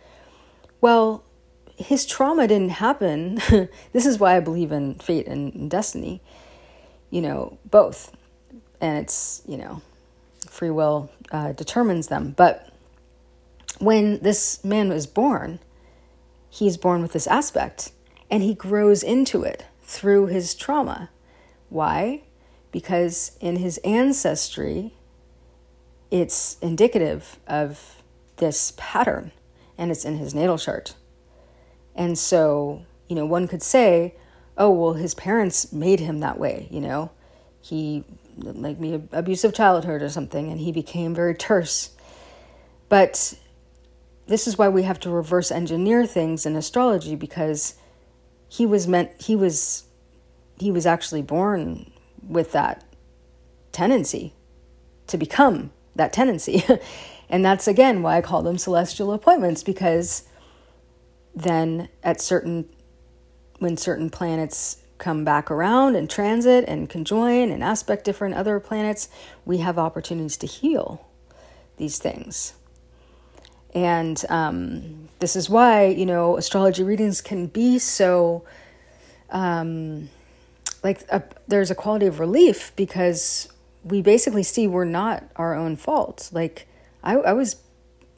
Well, 0.81 1.25
his 1.76 2.07
trauma 2.07 2.47
didn't 2.47 2.71
happen. 2.71 3.37
this 3.93 4.07
is 4.07 4.19
why 4.19 4.37
I 4.37 4.41
believe 4.41 4.71
in 4.71 4.95
fate 4.97 5.26
and 5.26 5.71
destiny, 5.71 6.23
you 7.11 7.21
know, 7.21 7.59
both. 7.64 8.14
And 8.81 8.99
it's, 8.99 9.43
you 9.47 9.57
know, 9.57 9.83
free 10.49 10.71
will 10.71 11.11
uh, 11.33 11.53
determines 11.53 12.09
them. 12.09 12.35
But 12.37 12.71
when 13.79 14.19
this 14.21 14.64
man 14.64 14.88
was 14.88 15.07
born, 15.07 15.59
he's 16.49 16.76
born 16.76 17.03
with 17.03 17.12
this 17.12 17.26
aspect 17.26 17.91
and 18.35 18.43
he 18.43 18.53
grows 18.53 19.05
into 19.05 19.45
it 19.45 19.64
through 19.85 20.26
his 20.26 20.57
trauma. 20.57 21.09
Why? 21.69 22.25
Because 22.73 23.38
in 23.41 23.55
his 23.55 23.79
ancestry, 23.85 24.93
it's 26.11 26.59
indicative 26.61 27.38
of 27.47 28.03
this 28.38 28.73
pattern 28.76 29.31
and 29.79 29.93
it's 29.93 30.05
in 30.05 30.17
his 30.17 30.35
natal 30.35 30.59
chart. 30.59 30.97
And 31.95 32.19
so, 32.19 32.85
you 33.07 33.14
know, 33.14 33.25
one 33.25 33.47
could 33.47 33.62
say, 33.62 34.17
oh, 34.59 34.71
well, 34.71 34.95
his 34.95 35.14
parents 35.14 35.73
made 35.73 36.00
him 36.00 36.19
that 36.19 36.37
way, 36.37 36.67
you 36.73 36.81
know. 36.81 37.12
He, 37.61 38.03
like 38.37 38.81
me, 38.81 39.00
abusive 39.12 39.55
childhood 39.55 40.03
or 40.03 40.09
something, 40.09 40.50
and 40.50 40.59
he 40.59 40.73
became 40.73 41.14
very 41.14 41.37
terse. 41.37 41.91
But 42.88 43.35
this 44.26 44.49
is 44.49 44.59
why 44.59 44.71
we 44.71 44.83
have 44.83 44.99
to 45.00 45.11
reverse 45.11 45.53
engineer 45.53 46.05
things 46.05 46.45
in 46.45 46.57
astrology 46.57 47.14
because 47.14 47.75
he 48.54 48.66
was 48.66 48.87
meant, 48.87 49.11
he 49.20 49.34
was, 49.34 49.84
he 50.58 50.70
was 50.70 50.87
actually 50.87 51.23
born 51.23 51.90
with 52.23 52.52
that 52.52 52.84
tendency 53.73 54.32
to 55.08 55.18
become 55.18 55.73
that 55.96 56.12
tendency. 56.12 56.62
and 57.28 57.44
that's 57.44 57.66
again 57.66 58.00
why 58.00 58.16
I 58.16 58.20
call 58.20 58.42
them 58.42 58.56
celestial 58.56 59.12
appointments 59.12 59.64
because 59.64 60.28
then 61.34 61.88
at 62.04 62.20
certain 62.20 62.68
when 63.58 63.76
certain 63.76 64.08
planets 64.08 64.76
come 64.99 65.25
back 65.25 65.50
around 65.50 65.96
and 65.96 66.08
transit 66.08 66.64
and 66.68 66.88
conjoin 66.88 67.50
and 67.50 67.62
aspect 67.62 68.04
different 68.04 68.37
other 68.37 68.61
planets, 68.61 69.08
we 69.44 69.58
have 69.58 69.78
opportunities 69.78 70.37
to 70.37 70.46
heal 70.46 71.04
these 71.76 71.99
things. 71.99 72.54
And 73.75 74.23
um, 74.28 75.09
this 75.19 75.35
is 75.35 75.50
why, 75.50 75.87
you 75.87 76.07
know, 76.07 76.37
astrology 76.37 76.85
readings 76.85 77.21
can 77.21 77.47
be 77.47 77.78
so, 77.78 78.45
um, 79.31 80.09
like, 80.83 81.02
a, 81.11 81.23
there's 81.49 81.71
a 81.71 81.75
quality 81.75 82.07
of 82.07 82.21
relief 82.21 82.73
because 82.76 83.49
we 83.83 84.00
basically 84.00 84.45
see 84.45 84.66
we're 84.66 84.85
not 84.85 85.25
our 85.37 85.54
own 85.54 85.76
fault. 85.76 86.31
Like, 86.33 86.69
I, 87.02 87.16
I 87.16 87.33
was, 87.33 87.57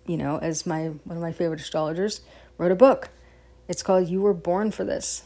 you 0.07 0.17
know, 0.17 0.39
as 0.39 0.67
my 0.67 0.89
one 1.05 1.17
of 1.17 1.23
my 1.23 1.33
favorite 1.33 1.61
astrologers, 1.61 2.21
wrote 2.59 2.73
a 2.73 2.77
book. 2.77 3.09
It's 3.69 3.83
called 3.83 4.09
You 4.09 4.21
Were 4.21 4.35
Born 4.35 4.71
for 4.71 4.85
This. 4.85 5.25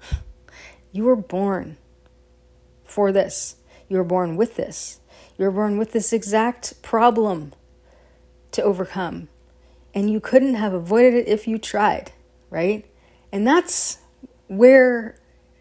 you 0.92 1.04
were 1.04 1.16
born 1.16 1.76
for 2.84 3.12
this. 3.12 3.56
You 3.88 3.98
were 3.98 4.04
born 4.04 4.36
with 4.36 4.56
this. 4.56 5.00
You 5.36 5.44
were 5.44 5.50
born 5.50 5.76
with 5.76 5.92
this 5.92 6.12
exact 6.12 6.80
problem 6.82 7.52
to 8.52 8.62
overcome. 8.62 9.28
And 9.94 10.10
you 10.10 10.20
couldn't 10.20 10.54
have 10.54 10.72
avoided 10.72 11.14
it 11.14 11.28
if 11.28 11.46
you 11.46 11.58
tried, 11.58 12.12
right? 12.50 12.86
And 13.30 13.46
that's 13.46 13.98
where 14.48 15.16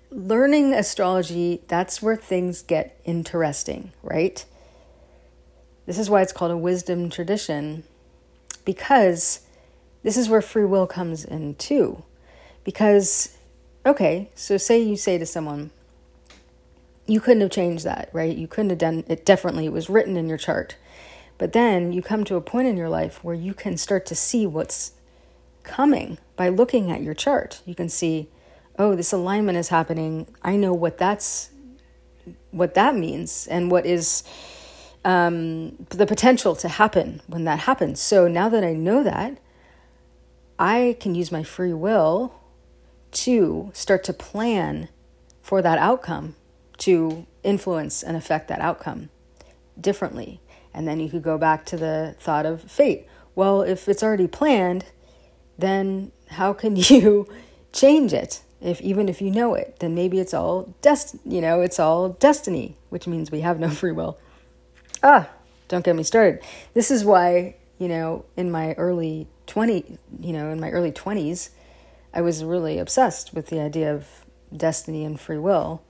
learning 0.10 0.74
astrology, 0.74 1.62
that's 1.68 2.02
where 2.02 2.16
things 2.16 2.62
get 2.62 3.00
interesting, 3.06 3.92
right? 4.04 4.44
This 5.86 5.98
is 5.98 6.10
why 6.10 6.22
it's 6.22 6.34
called 6.34 6.52
a 6.52 6.58
wisdom 6.58 7.10
tradition, 7.10 7.84
because 8.66 9.42
this 10.04 10.18
is 10.18 10.30
where 10.30 10.42
free 10.42 10.66
will 10.66 10.88
comes 10.88 11.26
in 11.26 11.56
too. 11.56 12.04
Because, 12.64 13.38
okay, 13.86 14.30
so 14.36 14.58
say 14.58 14.82
you 14.82 14.96
say 14.96 15.18
to 15.18 15.26
someone, 15.26 15.72
you 17.08 17.20
couldn't 17.20 17.42
have 17.42 17.52
changed 17.52 17.84
that, 17.84 18.10
right? 18.14 18.36
You 18.36 18.48
couldn't 18.48 18.70
have 18.70 18.80
done 18.80 19.04
it 19.08 19.26
definitely. 19.26 19.66
It 19.66 19.74
was 19.74 19.90
written 19.90 20.16
in 20.16 20.30
your 20.30 20.38
chart. 20.38 20.76
But 21.42 21.54
then 21.54 21.92
you 21.92 22.04
come 22.04 22.24
to 22.26 22.36
a 22.36 22.40
point 22.40 22.68
in 22.68 22.78
your 22.78 22.88
life 22.88 23.24
where 23.24 23.34
you 23.34 23.56
can 23.56 23.76
start 23.76 24.06
to 24.06 24.14
see 24.14 24.46
what's 24.46 24.92
coming 25.64 26.20
by 26.36 26.50
looking 26.50 26.92
at 26.92 27.02
your 27.02 27.16
chart. 27.16 27.64
You 27.66 27.74
can 27.74 27.90
see, 27.90 28.30
oh, 28.78 28.94
this 28.94 29.12
alignment 29.12 29.58
is 29.58 29.70
happening. 29.70 30.28
I 30.44 30.56
know 30.56 30.72
what 30.72 31.00
that's 31.00 31.50
what 32.52 32.76
that 32.76 32.96
means 32.96 33.48
and 33.48 33.72
what 33.72 33.88
is 33.88 34.24
um, 35.04 35.78
the 35.90 36.06
potential 36.06 36.56
to 36.58 36.70
happen 36.70 37.24
when 37.26 37.46
that 37.46 37.62
happens. 37.62 38.00
So 38.00 38.28
now 38.28 38.48
that 38.48 38.64
I 38.64 38.74
know 38.74 39.04
that, 39.04 39.40
I 40.60 40.96
can 41.00 41.16
use 41.16 41.32
my 41.32 41.42
free 41.42 41.74
will 41.74 42.36
to 43.14 43.72
start 43.74 44.04
to 44.04 44.14
plan 44.14 44.90
for 45.42 45.64
that 45.64 45.80
outcome, 45.80 46.36
to 46.78 47.26
influence 47.42 48.04
and 48.04 48.16
affect 48.16 48.48
that 48.50 48.62
outcome 48.62 49.10
differently. 49.80 50.40
And 50.74 50.88
then 50.88 51.00
you 51.00 51.10
could 51.10 51.24
go 51.24 51.38
back 51.38 51.66
to 51.68 51.78
the 51.78 52.16
thought 52.20 52.46
of 52.46 52.62
fate. 52.62 53.08
Well, 53.36 53.62
if 53.62 53.90
it's 53.90 54.04
already 54.04 54.28
planned, 54.28 54.86
then 55.58 56.12
how 56.30 56.54
can 56.54 56.76
you 56.78 57.28
change 57.74 58.14
it? 58.14 58.42
If 58.62 58.80
even 58.82 59.10
if 59.10 59.22
you 59.22 59.32
know 59.32 59.56
it, 59.56 59.78
then 59.80 59.96
maybe 59.96 60.20
it's 60.20 60.34
all 60.34 60.74
dest 60.82 61.16
you 61.26 61.42
know, 61.42 61.62
it's 61.62 61.80
all 61.80 62.10
destiny, 62.10 62.78
which 62.90 63.08
means 63.08 63.32
we 63.32 63.42
have 63.42 63.60
no 63.60 63.70
free 63.82 63.92
will. 63.92 64.20
Ah, 65.04 65.30
don't 65.68 65.84
get 65.84 65.96
me 65.96 66.04
started. 66.04 66.44
This 66.74 66.92
is 66.92 67.04
why, 67.04 67.56
you 67.80 67.88
know, 67.88 68.26
in 68.38 68.52
my 68.52 68.74
early 68.74 69.28
20, 69.48 69.98
you 70.20 70.34
know, 70.34 70.52
in 70.52 70.60
my 70.60 70.70
early 70.70 70.92
20s, 70.92 71.50
I 72.14 72.22
was 72.22 72.44
really 72.44 72.78
obsessed 72.78 73.34
with 73.34 73.48
the 73.48 73.60
idea 73.60 73.94
of 73.94 74.06
destiny 74.56 75.06
and 75.06 75.20
free 75.20 75.38
will, 75.38 75.82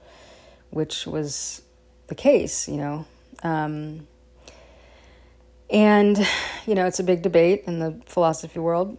which 0.70 1.06
was 1.06 1.62
the 2.06 2.14
case, 2.14 2.68
you 2.68 2.76
know. 2.76 3.06
Um, 3.42 4.06
and, 5.72 6.18
you 6.66 6.74
know, 6.74 6.86
it's 6.86 7.00
a 7.00 7.04
big 7.04 7.22
debate 7.22 7.64
in 7.66 7.78
the 7.78 7.98
philosophy 8.06 8.60
world. 8.60 8.98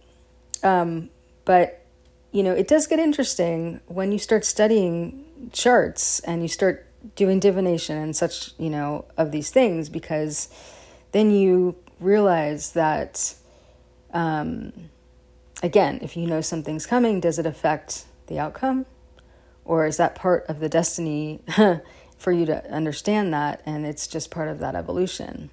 Um, 0.62 1.08
but, 1.44 1.84
you 2.32 2.42
know, 2.42 2.52
it 2.52 2.66
does 2.66 2.86
get 2.86 2.98
interesting 2.98 3.80
when 3.86 4.10
you 4.10 4.18
start 4.18 4.44
studying 4.44 5.24
charts 5.52 6.20
and 6.20 6.42
you 6.42 6.48
start 6.48 6.86
doing 7.14 7.38
divination 7.38 7.96
and 7.96 8.16
such, 8.16 8.52
you 8.58 8.70
know, 8.70 9.04
of 9.16 9.30
these 9.30 9.50
things 9.50 9.88
because 9.88 10.48
then 11.12 11.30
you 11.30 11.76
realize 12.00 12.72
that 12.72 13.34
um, 14.12 14.72
again, 15.62 15.98
if 16.02 16.16
you 16.16 16.26
know 16.26 16.40
something's 16.40 16.86
coming, 16.86 17.20
does 17.20 17.38
it 17.38 17.46
affect 17.46 18.04
the 18.26 18.38
outcome? 18.38 18.86
Or 19.64 19.86
is 19.86 19.96
that 19.96 20.14
part 20.14 20.44
of 20.48 20.60
the 20.60 20.68
destiny 20.68 21.40
for 22.18 22.32
you 22.32 22.46
to 22.46 22.70
understand 22.70 23.32
that 23.32 23.62
and 23.64 23.86
it's 23.86 24.06
just 24.06 24.30
part 24.30 24.48
of 24.48 24.58
that 24.58 24.74
evolution? 24.74 25.50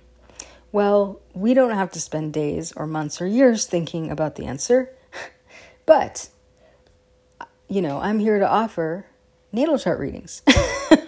Well, 0.71 1.19
we 1.33 1.53
don't 1.53 1.75
have 1.75 1.91
to 1.91 1.99
spend 1.99 2.33
days 2.33 2.71
or 2.75 2.87
months 2.87 3.21
or 3.21 3.27
years 3.27 3.65
thinking 3.65 4.09
about 4.09 4.35
the 4.35 4.45
answer, 4.45 4.89
but 5.85 6.29
you 7.67 7.81
know, 7.81 7.99
I'm 7.99 8.19
here 8.19 8.39
to 8.39 8.47
offer 8.47 9.05
natal 9.51 9.77
chart 9.77 9.99
readings. 9.99 10.41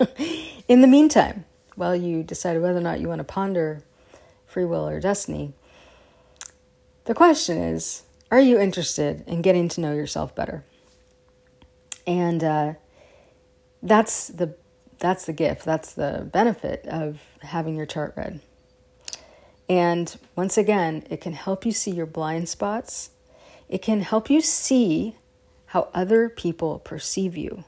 In 0.67 0.82
the 0.82 0.88
meantime, 0.88 1.46
while 1.75 1.96
you 1.96 2.24
decide 2.24 2.62
whether 2.62 2.77
or 2.77 2.82
not 2.82 3.00
you 3.00 3.08
want 3.08 3.20
to 3.20 3.25
ponder 3.25 3.84
free 4.46 4.65
will 4.65 4.88
or 4.88 5.00
destiny, 5.00 5.53
the 7.05 7.13
question 7.13 7.58
is 7.58 8.03
are 8.32 8.39
you 8.39 8.60
interested 8.60 9.24
in 9.27 9.41
getting 9.41 9.67
to 9.70 9.82
know 9.82 9.93
yourself 9.93 10.34
better? 10.34 10.63
And 12.08 12.43
uh, 12.43 12.74
that's 13.82 14.27
the 14.27 14.55
that's 15.00 15.25
the 15.25 15.34
gift. 15.34 15.65
That's 15.65 15.93
the 15.93 16.27
benefit 16.32 16.86
of 16.88 17.20
having 17.41 17.75
your 17.75 17.86
chart 17.86 18.13
read. 18.15 18.39
And 19.70 20.15
once 20.36 20.58
again, 20.58 21.05
it 21.10 21.22
can 21.22 21.34
help 21.34 21.65
you 21.65 21.72
see 21.72 21.91
your 21.91 22.05
blind 22.05 22.50
spots. 22.50 23.12
It 23.70 23.82
can 23.82 24.01
help 24.01 24.29
you 24.29 24.41
see 24.41 25.15
how 25.67 25.89
other 25.93 26.29
people 26.29 26.79
perceive 26.79 27.36
you, 27.36 27.63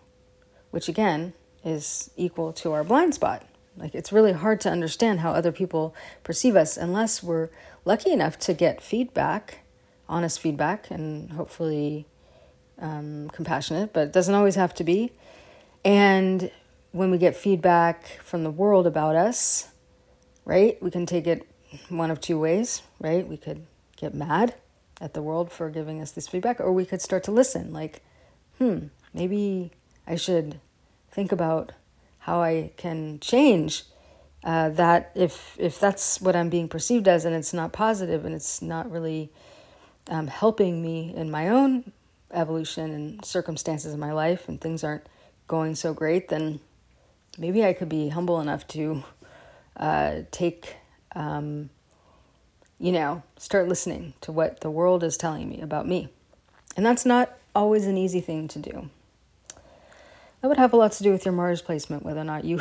which 0.72 0.88
again, 0.88 1.34
is 1.64 2.12
equal 2.16 2.54
to 2.54 2.72
our 2.72 2.84
blind 2.84 3.16
spot. 3.16 3.44
Like 3.78 3.96
it's 3.96 4.12
really 4.12 4.34
hard 4.34 4.62
to 4.62 4.70
understand 4.70 5.22
how 5.22 5.32
other 5.32 5.52
people 5.52 5.96
perceive 6.24 6.56
us 6.56 6.78
unless 6.78 7.24
we're 7.24 7.50
lucky 7.84 8.12
enough 8.12 8.38
to 8.40 8.54
get 8.54 8.82
feedback, 8.82 9.60
honest 10.08 10.40
feedback, 10.40 10.92
and 10.92 11.32
hopefully 11.32 12.06
um, 12.80 13.30
compassionate, 13.34 13.92
but 13.94 14.08
it 14.08 14.14
doesn't 14.14 14.36
always 14.36 14.56
have 14.56 14.74
to 14.76 14.84
be. 14.84 15.12
And 15.84 16.52
when 16.92 17.12
we 17.12 17.18
get 17.18 17.36
feedback 17.36 18.20
from 18.24 18.44
the 18.44 18.52
world 18.52 18.88
about 18.88 19.16
us, 19.16 19.70
right, 20.46 20.82
we 20.82 20.92
can 20.92 21.06
take 21.06 21.28
it 21.28 21.46
one 21.90 22.12
of 22.12 22.20
two 22.22 22.40
ways, 22.40 22.82
right? 23.00 23.28
We 23.28 23.38
could 23.38 23.66
get 23.98 24.14
mad 24.14 24.56
at 25.02 25.14
the 25.14 25.22
world 25.22 25.52
for 25.52 25.70
giving 25.70 26.02
us 26.02 26.12
this 26.12 26.28
feedback, 26.28 26.60
or 26.60 26.72
we 26.72 26.86
could 26.86 27.02
start 27.02 27.24
to 27.26 27.32
listen, 27.32 27.74
like, 27.74 28.02
hmm, 28.58 28.88
maybe 29.14 29.72
I 30.08 30.16
should 30.16 30.60
think 31.12 31.32
about 31.32 31.72
how 32.20 32.42
I 32.42 32.72
can 32.78 33.20
change 33.20 33.84
uh, 34.44 34.70
that 34.70 35.12
if 35.16 35.56
if 35.58 35.80
that's 35.80 36.22
what 36.22 36.36
I'm 36.36 36.50
being 36.50 36.68
perceived 36.68 37.08
as 37.08 37.26
and 37.26 37.36
it's 37.36 37.54
not 37.54 37.74
positive 37.74 38.26
and 38.26 38.36
it's 38.36 38.62
not 38.62 38.90
really 38.92 39.32
um, 40.08 40.28
helping 40.28 40.84
me 40.84 41.14
in 41.16 41.32
my 41.32 41.50
own 41.50 41.92
evolution 42.32 42.92
and 42.92 43.26
circumstances 43.26 43.94
in 43.94 44.00
my 44.00 44.12
life 44.12 44.48
and 44.48 44.62
things 44.62 44.84
aren't 44.84 45.08
going 45.48 45.76
so 45.76 45.94
great, 45.94 46.30
then 46.30 46.60
maybe 47.38 47.64
I 47.64 47.74
could 47.74 47.90
be 47.90 48.10
humble 48.10 48.40
enough 48.40 48.68
to 48.70 49.04
uh, 49.78 50.22
take, 50.32 50.76
um, 51.16 51.70
you 52.80 52.92
know, 52.92 53.24
start 53.38 53.68
listening 53.68 54.14
to 54.22 54.32
what 54.32 54.60
the 54.60 54.70
world 54.70 55.04
is 55.04 55.18
telling 55.18 55.50
me 55.50 55.62
about 55.62 55.88
me. 55.88 56.10
And 56.76 56.86
that's 56.86 57.06
not 57.06 57.38
always 57.56 57.88
an 57.88 57.98
easy 57.98 58.20
thing 58.20 58.48
to 58.50 58.60
do. 58.60 58.90
That 60.42 60.50
would 60.50 60.58
have 60.58 60.74
a 60.74 60.78
lot 60.78 60.92
to 60.94 61.04
do 61.04 61.12
with 61.12 61.26
your 61.26 61.34
Mars 61.34 61.62
placement, 61.62 62.04
whether 62.04 62.20
or 62.20 62.26
not 62.26 62.44
you 62.44 62.60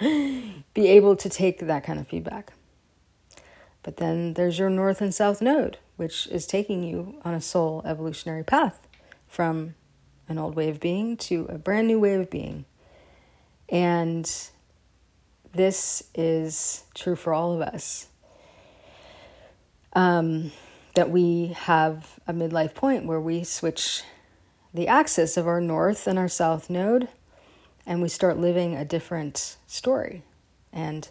be 0.74 0.88
able 0.88 1.16
to 1.16 1.28
take 1.28 1.60
that 1.60 1.84
kind 1.84 2.00
of 2.00 2.08
feedback. 2.08 2.54
But 3.82 3.98
then 3.98 4.34
there's 4.34 4.58
your 4.58 4.70
north 4.70 5.00
and 5.00 5.14
south 5.14 5.42
node, 5.42 5.78
which 5.96 6.26
is 6.28 6.46
taking 6.46 6.82
you 6.82 7.20
on 7.24 7.34
a 7.34 7.40
soul 7.40 7.82
evolutionary 7.84 8.44
path 8.44 8.80
from 9.28 9.74
an 10.28 10.38
old 10.38 10.54
way 10.54 10.68
of 10.68 10.80
being 10.80 11.16
to 11.16 11.46
a 11.48 11.58
brand 11.58 11.88
new 11.88 11.98
way 11.98 12.14
of 12.14 12.30
being. 12.30 12.64
And 13.68 14.30
this 15.52 16.04
is 16.14 16.84
true 16.94 17.16
for 17.16 17.34
all 17.34 17.52
of 17.52 17.60
us. 17.60 18.08
Um, 19.94 20.52
that 20.94 21.10
we 21.10 21.48
have 21.48 22.18
a 22.26 22.32
midlife 22.32 22.74
point 22.74 23.06
where 23.06 23.20
we 23.20 23.44
switch 23.44 24.02
the 24.74 24.88
axis 24.88 25.36
of 25.36 25.46
our 25.46 25.60
north 25.60 26.06
and 26.06 26.18
our 26.18 26.28
south 26.28 26.70
node, 26.70 27.08
and 27.86 28.00
we 28.00 28.08
start 28.08 28.38
living 28.38 28.74
a 28.74 28.84
different 28.84 29.56
story. 29.66 30.22
And 30.72 31.08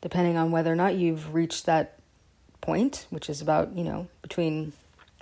depending 0.00 0.36
on 0.36 0.50
whether 0.50 0.72
or 0.72 0.76
not 0.76 0.94
you've 0.94 1.34
reached 1.34 1.66
that 1.66 1.98
point, 2.60 3.06
which 3.10 3.28
is 3.28 3.40
about, 3.40 3.76
you 3.76 3.84
know, 3.84 4.08
between 4.22 4.72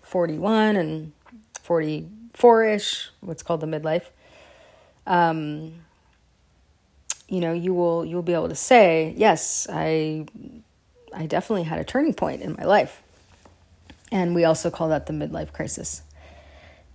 41 0.03 0.77
and 0.77 1.13
44 1.63 2.65
ish, 2.65 3.11
what's 3.21 3.43
called 3.43 3.61
the 3.61 3.67
midlife, 3.67 4.07
um, 5.07 5.75
you 7.31 7.41
know, 7.41 7.53
you 7.53 7.73
will 7.73 8.05
you'll 8.05 8.23
be 8.23 8.35
able 8.35 8.49
to 8.51 8.55
say, 8.55 9.15
yes, 9.17 9.67
I 9.73 10.27
I 11.15 11.27
definitely 11.27 11.63
had 11.63 11.79
a 11.79 11.85
turning 11.85 12.13
point 12.13 12.43
in 12.43 12.57
my 12.59 12.65
life. 12.65 13.03
And 14.13 14.35
we 14.35 14.45
also 14.45 14.71
call 14.71 14.89
that 14.89 15.07
the 15.07 15.13
midlife 15.13 15.53
crisis. 15.53 16.03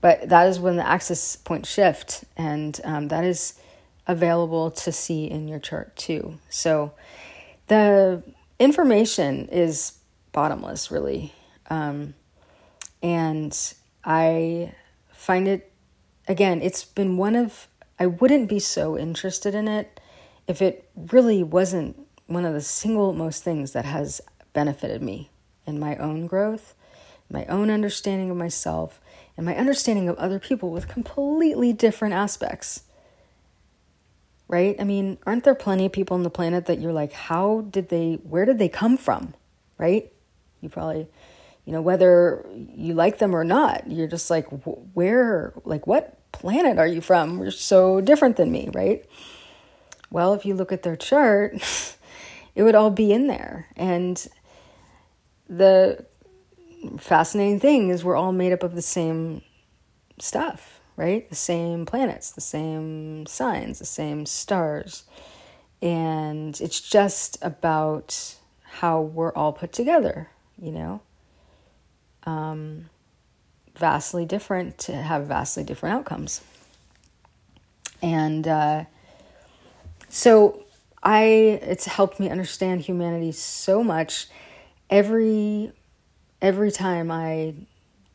But 0.01 0.29
that 0.29 0.47
is 0.47 0.59
when 0.59 0.75
the 0.75 0.87
axis 0.87 1.37
point 1.37 1.65
shift, 1.65 2.25
and 2.35 2.79
um, 2.83 3.07
that 3.07 3.23
is 3.23 3.59
available 4.05 4.69
to 4.69 4.91
see 4.91 5.25
in 5.25 5.47
your 5.47 5.57
chart 5.57 5.95
too. 5.95 6.37
So 6.49 6.91
the 7.67 8.21
information 8.59 9.47
is 9.47 9.97
bottomless, 10.31 10.91
really. 10.91 11.33
Um, 11.69 12.13
and 13.01 13.57
I 14.03 14.73
find 15.11 15.47
it, 15.47 15.71
again, 16.27 16.61
it's 16.61 16.83
been 16.83 17.17
one 17.17 17.35
of, 17.35 17.67
I 17.97 18.05
wouldn't 18.05 18.49
be 18.49 18.59
so 18.59 18.97
interested 18.97 19.55
in 19.55 19.67
it 19.67 19.99
if 20.47 20.61
it 20.61 20.89
really 20.95 21.43
wasn't 21.43 21.99
one 22.27 22.45
of 22.45 22.53
the 22.53 22.61
single 22.61 23.13
most 23.13 23.43
things 23.43 23.73
that 23.73 23.85
has 23.85 24.21
benefited 24.53 25.01
me 25.01 25.29
in 25.65 25.79
my 25.79 25.95
own 25.97 26.27
growth, 26.27 26.75
my 27.29 27.45
own 27.45 27.69
understanding 27.69 28.29
of 28.29 28.37
myself, 28.37 28.99
and 29.37 29.45
my 29.45 29.55
understanding 29.55 30.07
of 30.07 30.17
other 30.17 30.39
people 30.39 30.69
with 30.69 30.87
completely 30.87 31.73
different 31.73 32.13
aspects. 32.13 32.83
Right? 34.47 34.75
I 34.79 34.83
mean, 34.83 35.17
aren't 35.25 35.43
there 35.43 35.55
plenty 35.55 35.87
of 35.87 35.91
people 35.91 36.15
on 36.15 36.21
the 36.21 36.29
planet 36.29 36.67
that 36.67 36.79
you're 36.79 36.93
like, 36.93 37.13
how 37.13 37.65
did 37.71 37.89
they, 37.89 38.19
where 38.23 38.45
did 38.45 38.59
they 38.59 38.69
come 38.69 38.95
from? 38.95 39.33
Right? 39.79 40.13
You 40.61 40.69
probably, 40.69 41.07
you 41.65 41.73
know, 41.73 41.81
whether 41.81 42.45
you 42.75 42.93
like 42.93 43.17
them 43.17 43.35
or 43.35 43.43
not, 43.43 43.89
you're 43.91 44.07
just 44.07 44.29
like, 44.29 44.45
where, 44.93 45.53
like, 45.63 45.87
what 45.87 46.31
planet 46.31 46.77
are 46.77 46.87
you 46.87 47.01
from? 47.01 47.39
You're 47.39 47.49
so 47.49 48.01
different 48.01 48.37
than 48.37 48.51
me, 48.51 48.69
right? 48.71 49.03
Well, 50.15 50.33
if 50.33 50.45
you 50.45 50.55
look 50.55 50.71
at 50.71 50.83
their 50.83 50.95
chart, 50.95 51.55
it 52.55 52.63
would 52.63 52.73
all 52.73 52.89
be 52.89 53.11
in 53.11 53.27
there. 53.27 53.67
And 53.75 54.25
the 55.49 56.05
fascinating 56.97 57.59
thing 57.59 57.89
is 57.89 58.01
we're 58.01 58.15
all 58.15 58.31
made 58.31 58.53
up 58.53 58.63
of 58.63 58.75
the 58.75 58.81
same 58.81 59.41
stuff, 60.17 60.79
right? 60.95 61.29
The 61.29 61.35
same 61.35 61.85
planets, 61.85 62.31
the 62.31 62.39
same 62.39 63.25
signs, 63.25 63.79
the 63.79 63.85
same 63.85 64.25
stars. 64.25 65.03
And 65.81 66.61
it's 66.61 66.79
just 66.79 67.37
about 67.41 68.37
how 68.63 69.01
we're 69.01 69.33
all 69.33 69.51
put 69.51 69.73
together, 69.73 70.29
you 70.57 70.71
know? 70.71 71.01
Um, 72.23 72.89
vastly 73.75 74.23
different 74.23 74.77
to 74.77 74.95
have 74.95 75.27
vastly 75.27 75.65
different 75.65 75.95
outcomes. 75.95 76.39
And 78.01 78.47
uh, 78.47 78.85
so 80.15 80.63
I 81.03 81.23
it's 81.61 81.85
helped 81.85 82.21
me 82.21 82.29
understand 82.29 82.79
humanity 82.79 83.33
so 83.33 83.83
much. 83.83 84.27
Every 84.89 85.73
every 86.41 86.71
time 86.71 87.11
I 87.11 87.53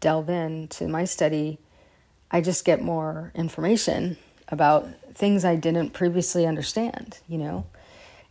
delve 0.00 0.30
into 0.30 0.88
my 0.88 1.04
study, 1.04 1.58
I 2.30 2.40
just 2.40 2.64
get 2.64 2.80
more 2.80 3.32
information 3.34 4.16
about 4.48 4.88
things 5.12 5.44
I 5.44 5.56
didn't 5.56 5.90
previously 5.90 6.46
understand, 6.46 7.18
you 7.28 7.36
know? 7.36 7.66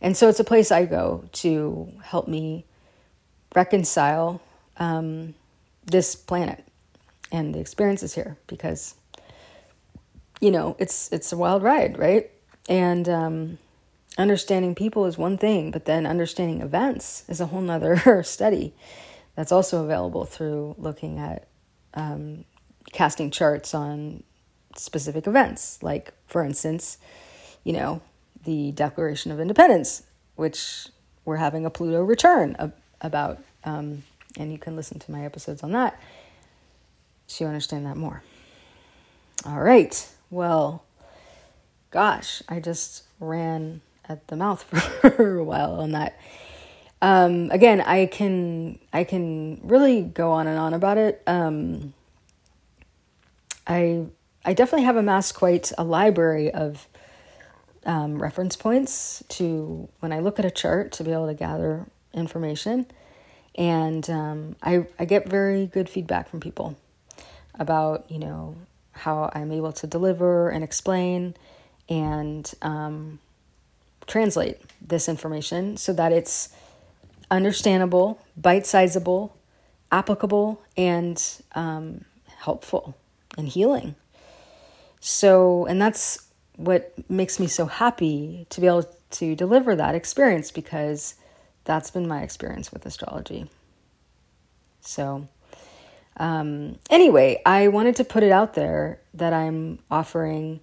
And 0.00 0.16
so 0.16 0.28
it's 0.28 0.40
a 0.40 0.44
place 0.44 0.72
I 0.72 0.84
go 0.84 1.28
to 1.34 1.92
help 2.02 2.26
me 2.26 2.64
reconcile 3.54 4.42
um, 4.78 5.34
this 5.86 6.16
planet 6.16 6.64
and 7.30 7.54
the 7.54 7.60
experiences 7.60 8.16
here 8.16 8.36
because, 8.48 8.96
you 10.40 10.50
know, 10.50 10.74
it's 10.80 11.12
it's 11.12 11.32
a 11.32 11.36
wild 11.36 11.62
ride, 11.62 11.96
right? 11.96 12.32
And 12.70 13.08
um, 13.08 13.58
understanding 14.16 14.74
people 14.74 15.04
is 15.04 15.18
one 15.18 15.36
thing, 15.36 15.72
but 15.72 15.84
then 15.84 16.06
understanding 16.06 16.62
events 16.62 17.24
is 17.28 17.40
a 17.40 17.46
whole 17.46 17.60
nother 17.60 18.22
study 18.24 18.72
that's 19.34 19.52
also 19.52 19.84
available 19.84 20.24
through 20.24 20.76
looking 20.78 21.18
at 21.18 21.48
um, 21.94 22.44
casting 22.92 23.30
charts 23.30 23.74
on 23.74 24.22
specific 24.76 25.26
events. 25.26 25.82
Like, 25.82 26.12
for 26.28 26.44
instance, 26.44 26.98
you 27.64 27.72
know, 27.72 28.00
the 28.44 28.70
Declaration 28.70 29.32
of 29.32 29.40
Independence, 29.40 30.04
which 30.36 30.86
we're 31.24 31.36
having 31.36 31.66
a 31.66 31.70
Pluto 31.70 32.02
return 32.02 32.72
about. 33.00 33.42
Um, 33.64 34.04
and 34.38 34.52
you 34.52 34.58
can 34.58 34.76
listen 34.76 35.00
to 35.00 35.10
my 35.10 35.24
episodes 35.24 35.64
on 35.64 35.72
that 35.72 36.00
so 37.26 37.44
you 37.44 37.48
understand 37.48 37.86
that 37.86 37.96
more. 37.96 38.22
All 39.44 39.60
right. 39.60 40.08
Well, 40.30 40.84
gosh, 41.90 42.42
I 42.48 42.60
just 42.60 43.04
ran 43.18 43.80
at 44.08 44.26
the 44.28 44.36
mouth 44.36 44.62
for 45.00 45.38
a 45.38 45.44
while 45.44 45.80
on 45.80 45.92
that. 45.92 46.18
Um, 47.02 47.50
again, 47.50 47.80
I 47.80 48.06
can 48.06 48.78
I 48.92 49.04
can 49.04 49.60
really 49.62 50.02
go 50.02 50.32
on 50.32 50.46
and 50.46 50.58
on 50.58 50.74
about 50.74 50.98
it. 50.98 51.22
Um, 51.26 51.94
I 53.66 54.06
I 54.44 54.52
definitely 54.52 54.84
have 54.84 54.96
amassed 54.96 55.34
quite 55.34 55.72
a 55.78 55.84
library 55.84 56.50
of 56.50 56.86
um, 57.86 58.20
reference 58.20 58.56
points 58.56 59.22
to 59.28 59.88
when 60.00 60.12
I 60.12 60.20
look 60.20 60.38
at 60.38 60.44
a 60.44 60.50
chart 60.50 60.92
to 60.92 61.04
be 61.04 61.12
able 61.12 61.26
to 61.26 61.34
gather 61.34 61.86
information, 62.12 62.86
and 63.54 64.08
um, 64.10 64.56
I 64.62 64.86
I 64.98 65.06
get 65.06 65.26
very 65.26 65.66
good 65.66 65.88
feedback 65.88 66.28
from 66.28 66.40
people 66.40 66.76
about 67.58 68.10
you 68.10 68.18
know 68.18 68.56
how 68.92 69.30
I'm 69.34 69.52
able 69.52 69.72
to 69.72 69.86
deliver 69.86 70.50
and 70.50 70.62
explain 70.62 71.34
and 71.90 72.50
um, 72.62 73.18
translate 74.06 74.58
this 74.80 75.08
information 75.08 75.76
so 75.76 75.92
that 75.92 76.12
it's 76.12 76.50
understandable, 77.30 78.20
bite 78.36 78.66
sizable, 78.66 79.36
applicable, 79.92 80.62
and 80.76 81.42
um, 81.54 82.04
helpful 82.38 82.96
and 83.36 83.48
healing. 83.48 83.96
So, 85.00 85.66
and 85.66 85.80
that's 85.80 86.28
what 86.56 86.92
makes 87.10 87.40
me 87.40 87.46
so 87.46 87.66
happy 87.66 88.46
to 88.50 88.60
be 88.60 88.66
able 88.66 88.88
to 89.12 89.34
deliver 89.34 89.74
that 89.74 89.94
experience 89.94 90.50
because 90.50 91.14
that's 91.64 91.90
been 91.90 92.06
my 92.06 92.22
experience 92.22 92.72
with 92.72 92.86
astrology. 92.86 93.48
So, 94.80 95.28
um, 96.16 96.78
anyway, 96.90 97.40
I 97.46 97.68
wanted 97.68 97.96
to 97.96 98.04
put 98.04 98.22
it 98.22 98.30
out 98.30 98.54
there 98.54 99.00
that 99.14 99.32
I'm 99.32 99.78
offering 99.90 100.60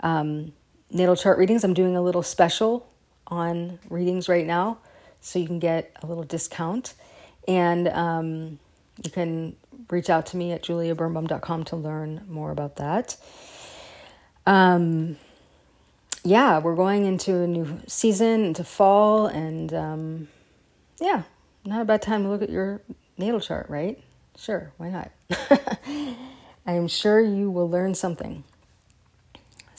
um, 0.00 0.52
natal 0.90 1.16
chart 1.16 1.38
readings. 1.38 1.64
I'm 1.64 1.74
doing 1.74 1.96
a 1.96 2.02
little 2.02 2.22
special 2.22 2.88
on 3.26 3.78
readings 3.90 4.28
right 4.28 4.46
now, 4.46 4.78
so 5.20 5.38
you 5.38 5.46
can 5.46 5.58
get 5.58 5.96
a 6.02 6.06
little 6.06 6.24
discount. 6.24 6.94
And 7.46 7.88
um, 7.88 8.58
you 9.02 9.10
can 9.10 9.56
reach 9.90 10.10
out 10.10 10.26
to 10.26 10.36
me 10.36 10.52
at 10.52 10.62
juliabirnbaum.com 10.62 11.64
to 11.64 11.76
learn 11.76 12.24
more 12.28 12.50
about 12.50 12.76
that. 12.76 13.16
Um, 14.46 15.16
yeah, 16.24 16.58
we're 16.58 16.74
going 16.74 17.04
into 17.04 17.36
a 17.36 17.46
new 17.46 17.80
season, 17.86 18.44
into 18.44 18.64
fall, 18.64 19.26
and 19.26 19.72
um, 19.72 20.28
yeah, 21.00 21.22
not 21.64 21.82
a 21.82 21.84
bad 21.84 22.02
time 22.02 22.24
to 22.24 22.28
look 22.28 22.42
at 22.42 22.50
your 22.50 22.80
natal 23.16 23.40
chart, 23.40 23.68
right? 23.68 24.02
Sure, 24.36 24.72
why 24.76 24.90
not? 24.90 25.10
I'm 26.66 26.88
sure 26.88 27.20
you 27.20 27.50
will 27.50 27.68
learn 27.68 27.94
something. 27.94 28.44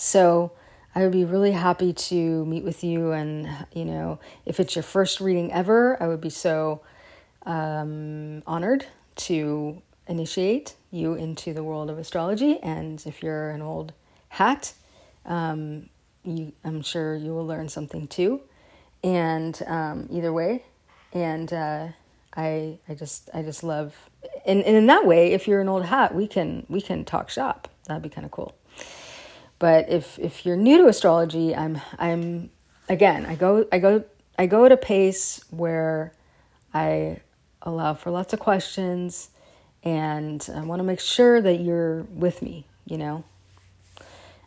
So, 0.01 0.53
I 0.95 1.03
would 1.03 1.12
be 1.12 1.25
really 1.25 1.51
happy 1.51 1.91
to 1.91 2.45
meet 2.45 2.63
with 2.63 2.85
you. 2.85 3.12
And, 3.12 3.49
you 3.73 3.83
know, 3.83 4.19
if 4.45 4.62
it's 4.62 4.73
your 4.73 4.83
first 4.83 5.19
reading 5.19 5.51
ever, 5.51 6.01
I 6.01 6.07
would 6.07 6.21
be 6.21 6.29
so 6.29 6.81
um, 7.45 8.41
honored 8.47 8.85
to 9.27 9.81
initiate 10.07 10.75
you 10.89 11.15
into 11.15 11.53
the 11.53 11.63
world 11.63 11.89
of 11.89 11.99
astrology. 11.99 12.59
And 12.63 13.03
if 13.05 13.21
you're 13.21 13.49
an 13.51 13.62
old 13.62 13.91
hat, 14.29 14.73
um, 15.25 15.89
you, 16.23 16.53
I'm 16.63 16.81
sure 16.81 17.15
you 17.15 17.33
will 17.33 17.45
learn 17.45 17.67
something 17.67 18.07
too. 18.07 18.41
And 19.03 19.62
um, 19.67 20.07
either 20.09 20.31
way, 20.31 20.63
and 21.12 21.51
uh, 21.51 21.88
I, 22.38 22.79
I 22.88 22.93
just, 22.95 23.29
I 23.33 23.41
just 23.41 23.63
love, 23.63 23.95
and, 24.45 24.63
and 24.63 24.77
in 24.77 24.85
that 24.88 25.05
way, 25.05 25.33
if 25.33 25.45
you're 25.45 25.62
an 25.62 25.69
old 25.69 25.85
hat, 25.85 26.15
we 26.15 26.25
can, 26.25 26.65
we 26.69 26.81
can 26.81 27.05
talk 27.05 27.29
shop. 27.29 27.67
That'd 27.85 28.03
be 28.03 28.09
kind 28.09 28.25
of 28.25 28.31
cool. 28.31 28.55
But 29.60 29.89
if 29.89 30.17
if 30.17 30.45
you're 30.45 30.56
new 30.56 30.78
to 30.80 30.88
astrology, 30.88 31.56
I'm 31.56 31.82
I'm 31.98 32.50
again, 32.88 33.26
I 33.26 33.36
go 33.36 33.65
I 33.72 33.80
go 33.80 34.04
I 34.38 34.45
go 34.45 34.65
at 34.65 34.72
a 34.72 34.78
pace 34.78 35.43
where 35.50 36.13
I 36.74 37.19
allow 37.62 37.93
for 37.93 38.10
lots 38.10 38.32
of 38.34 38.39
questions 38.39 39.30
and 39.84 40.48
I 40.56 40.62
want 40.62 40.80
to 40.80 40.84
make 40.84 41.00
sure 41.00 41.41
that 41.41 41.60
you're 41.60 42.04
with 42.04 42.41
me, 42.41 42.65
you 42.86 42.98
know, 42.98 43.24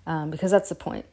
um, 0.07 0.31
because 0.31 0.51
that's 0.51 0.69
the 0.71 0.75
point. 0.75 1.05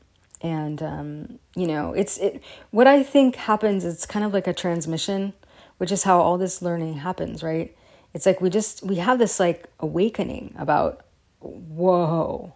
And 0.42 0.82
um, 0.82 1.40
you 1.56 1.68
know, 1.68 1.92
it's 1.92 2.18
it. 2.18 2.42
What 2.72 2.88
I 2.88 3.04
think 3.04 3.36
happens, 3.36 3.84
it's 3.84 4.06
kind 4.06 4.24
of 4.26 4.34
like 4.34 4.48
a 4.48 4.54
transmission, 4.54 5.34
which 5.78 5.92
is 5.92 6.04
how 6.04 6.22
all 6.22 6.38
this 6.38 6.62
learning 6.62 6.96
happens, 6.96 7.44
right? 7.44 7.76
It's 8.14 8.26
like 8.26 8.40
we 8.40 8.50
just 8.50 8.82
we 8.82 8.96
have 8.96 9.20
this 9.20 9.40
like 9.40 9.68
awakening 9.82 10.56
about, 10.58 11.06
whoa, 11.42 12.54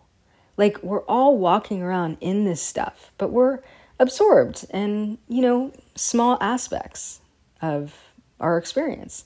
like 0.57 0.81
we're 0.83 1.03
all 1.03 1.37
walking 1.37 1.81
around 1.81 2.17
in 2.21 2.45
this 2.45 2.61
stuff, 2.61 3.11
but 3.17 3.31
we're 3.31 3.59
absorbed 3.99 4.65
in, 4.71 5.17
you 5.27 5.41
know, 5.41 5.71
small 5.95 6.37
aspects 6.41 7.21
of 7.61 7.95
our 8.39 8.57
experience. 8.57 9.25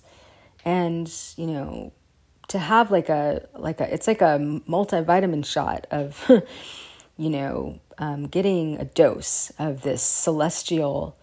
And, 0.63 1.11
you 1.37 1.47
know, 1.47 1.93
to 2.49 2.59
have 2.59 2.91
like 2.91 3.09
a 3.09 3.47
like 3.55 3.81
a 3.81 3.93
it's 3.93 4.07
like 4.07 4.21
a 4.21 4.37
multivitamin 4.67 5.45
shot 5.45 5.85
of 5.91 6.29
you 7.17 7.29
know 7.29 7.79
um, 7.97 8.27
getting 8.27 8.77
a 8.79 8.85
dose 8.85 9.51
of 9.59 9.81
this 9.81 10.01
celestial 10.01 11.17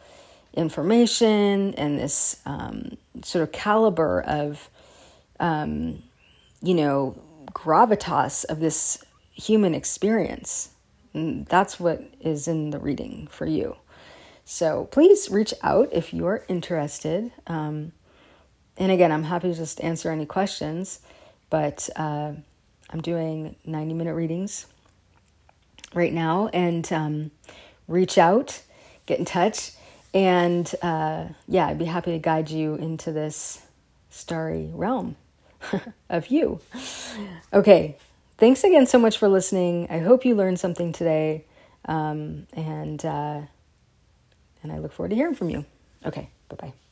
information 0.55 1.75
and 1.75 1.99
this 1.99 2.41
um, 2.47 2.97
sort 3.23 3.43
of 3.43 3.53
caliber 3.53 4.23
of 4.23 4.69
um, 5.41 6.03
you 6.63 6.75
know 6.75 7.17
gravitas 7.53 8.45
of 8.47 8.61
this 8.61 9.05
human 9.35 9.75
experience. 9.75 10.71
And 11.13 11.47
that's 11.47 11.79
what 11.79 12.03
is 12.21 12.49
in 12.49 12.71
the 12.71 12.79
reading 12.79 13.29
for 13.31 13.47
you. 13.47 13.77
So 14.45 14.89
please 14.91 15.31
reach 15.31 15.55
out 15.63 15.89
if 15.93 16.13
you're 16.13 16.45
interested. 16.49 17.33
Um, 17.47 17.93
and 18.77 18.91
again, 18.91 19.13
I'm 19.13 19.25
happy 19.25 19.51
to 19.51 19.55
just 19.55 19.81
answer 19.81 20.11
any 20.11 20.27
questions, 20.27 21.01
but 21.51 21.89
uh, 21.97 22.33
I'm 22.91 23.01
doing 23.01 23.57
90 23.65 23.95
minute 23.95 24.15
readings 24.15 24.67
right 25.95 26.13
now. 26.13 26.49
And 26.53 26.91
um, 26.93 27.31
reach 27.89 28.19
out, 28.19 28.63
get 29.07 29.19
in 29.19 29.25
touch. 29.25 29.73
And 30.13 30.73
uh, 30.83 31.29
yeah, 31.49 31.67
I'd 31.67 31.79
be 31.79 31.87
happy 31.87 32.13
to 32.13 32.19
guide 32.19 32.51
you 32.51 32.75
into 32.75 33.13
this 33.13 33.63
starry 34.11 34.71
realm 34.73 35.17
of 36.09 36.29
you. 36.29 36.61
Okay, 37.53 37.97
thanks 38.39 38.65
again 38.65 38.87
so 38.87 38.99
much 38.99 39.19
for 39.19 39.29
listening. 39.29 39.89
I 39.91 39.99
hope 39.99 40.25
you 40.25 40.35
learned 40.35 40.61
something 40.61 40.93
today. 40.93 41.45
Um, 41.87 42.47
and, 42.55 43.05
uh, 43.05 43.43
and 44.63 44.73
I 44.73 44.79
look 44.79 44.93
forward 44.93 45.11
to 45.11 45.17
hearing 45.17 45.35
from 45.35 45.51
you. 45.51 45.65
Okay, 46.05 46.31
bye 46.49 46.57
bye. 46.57 46.84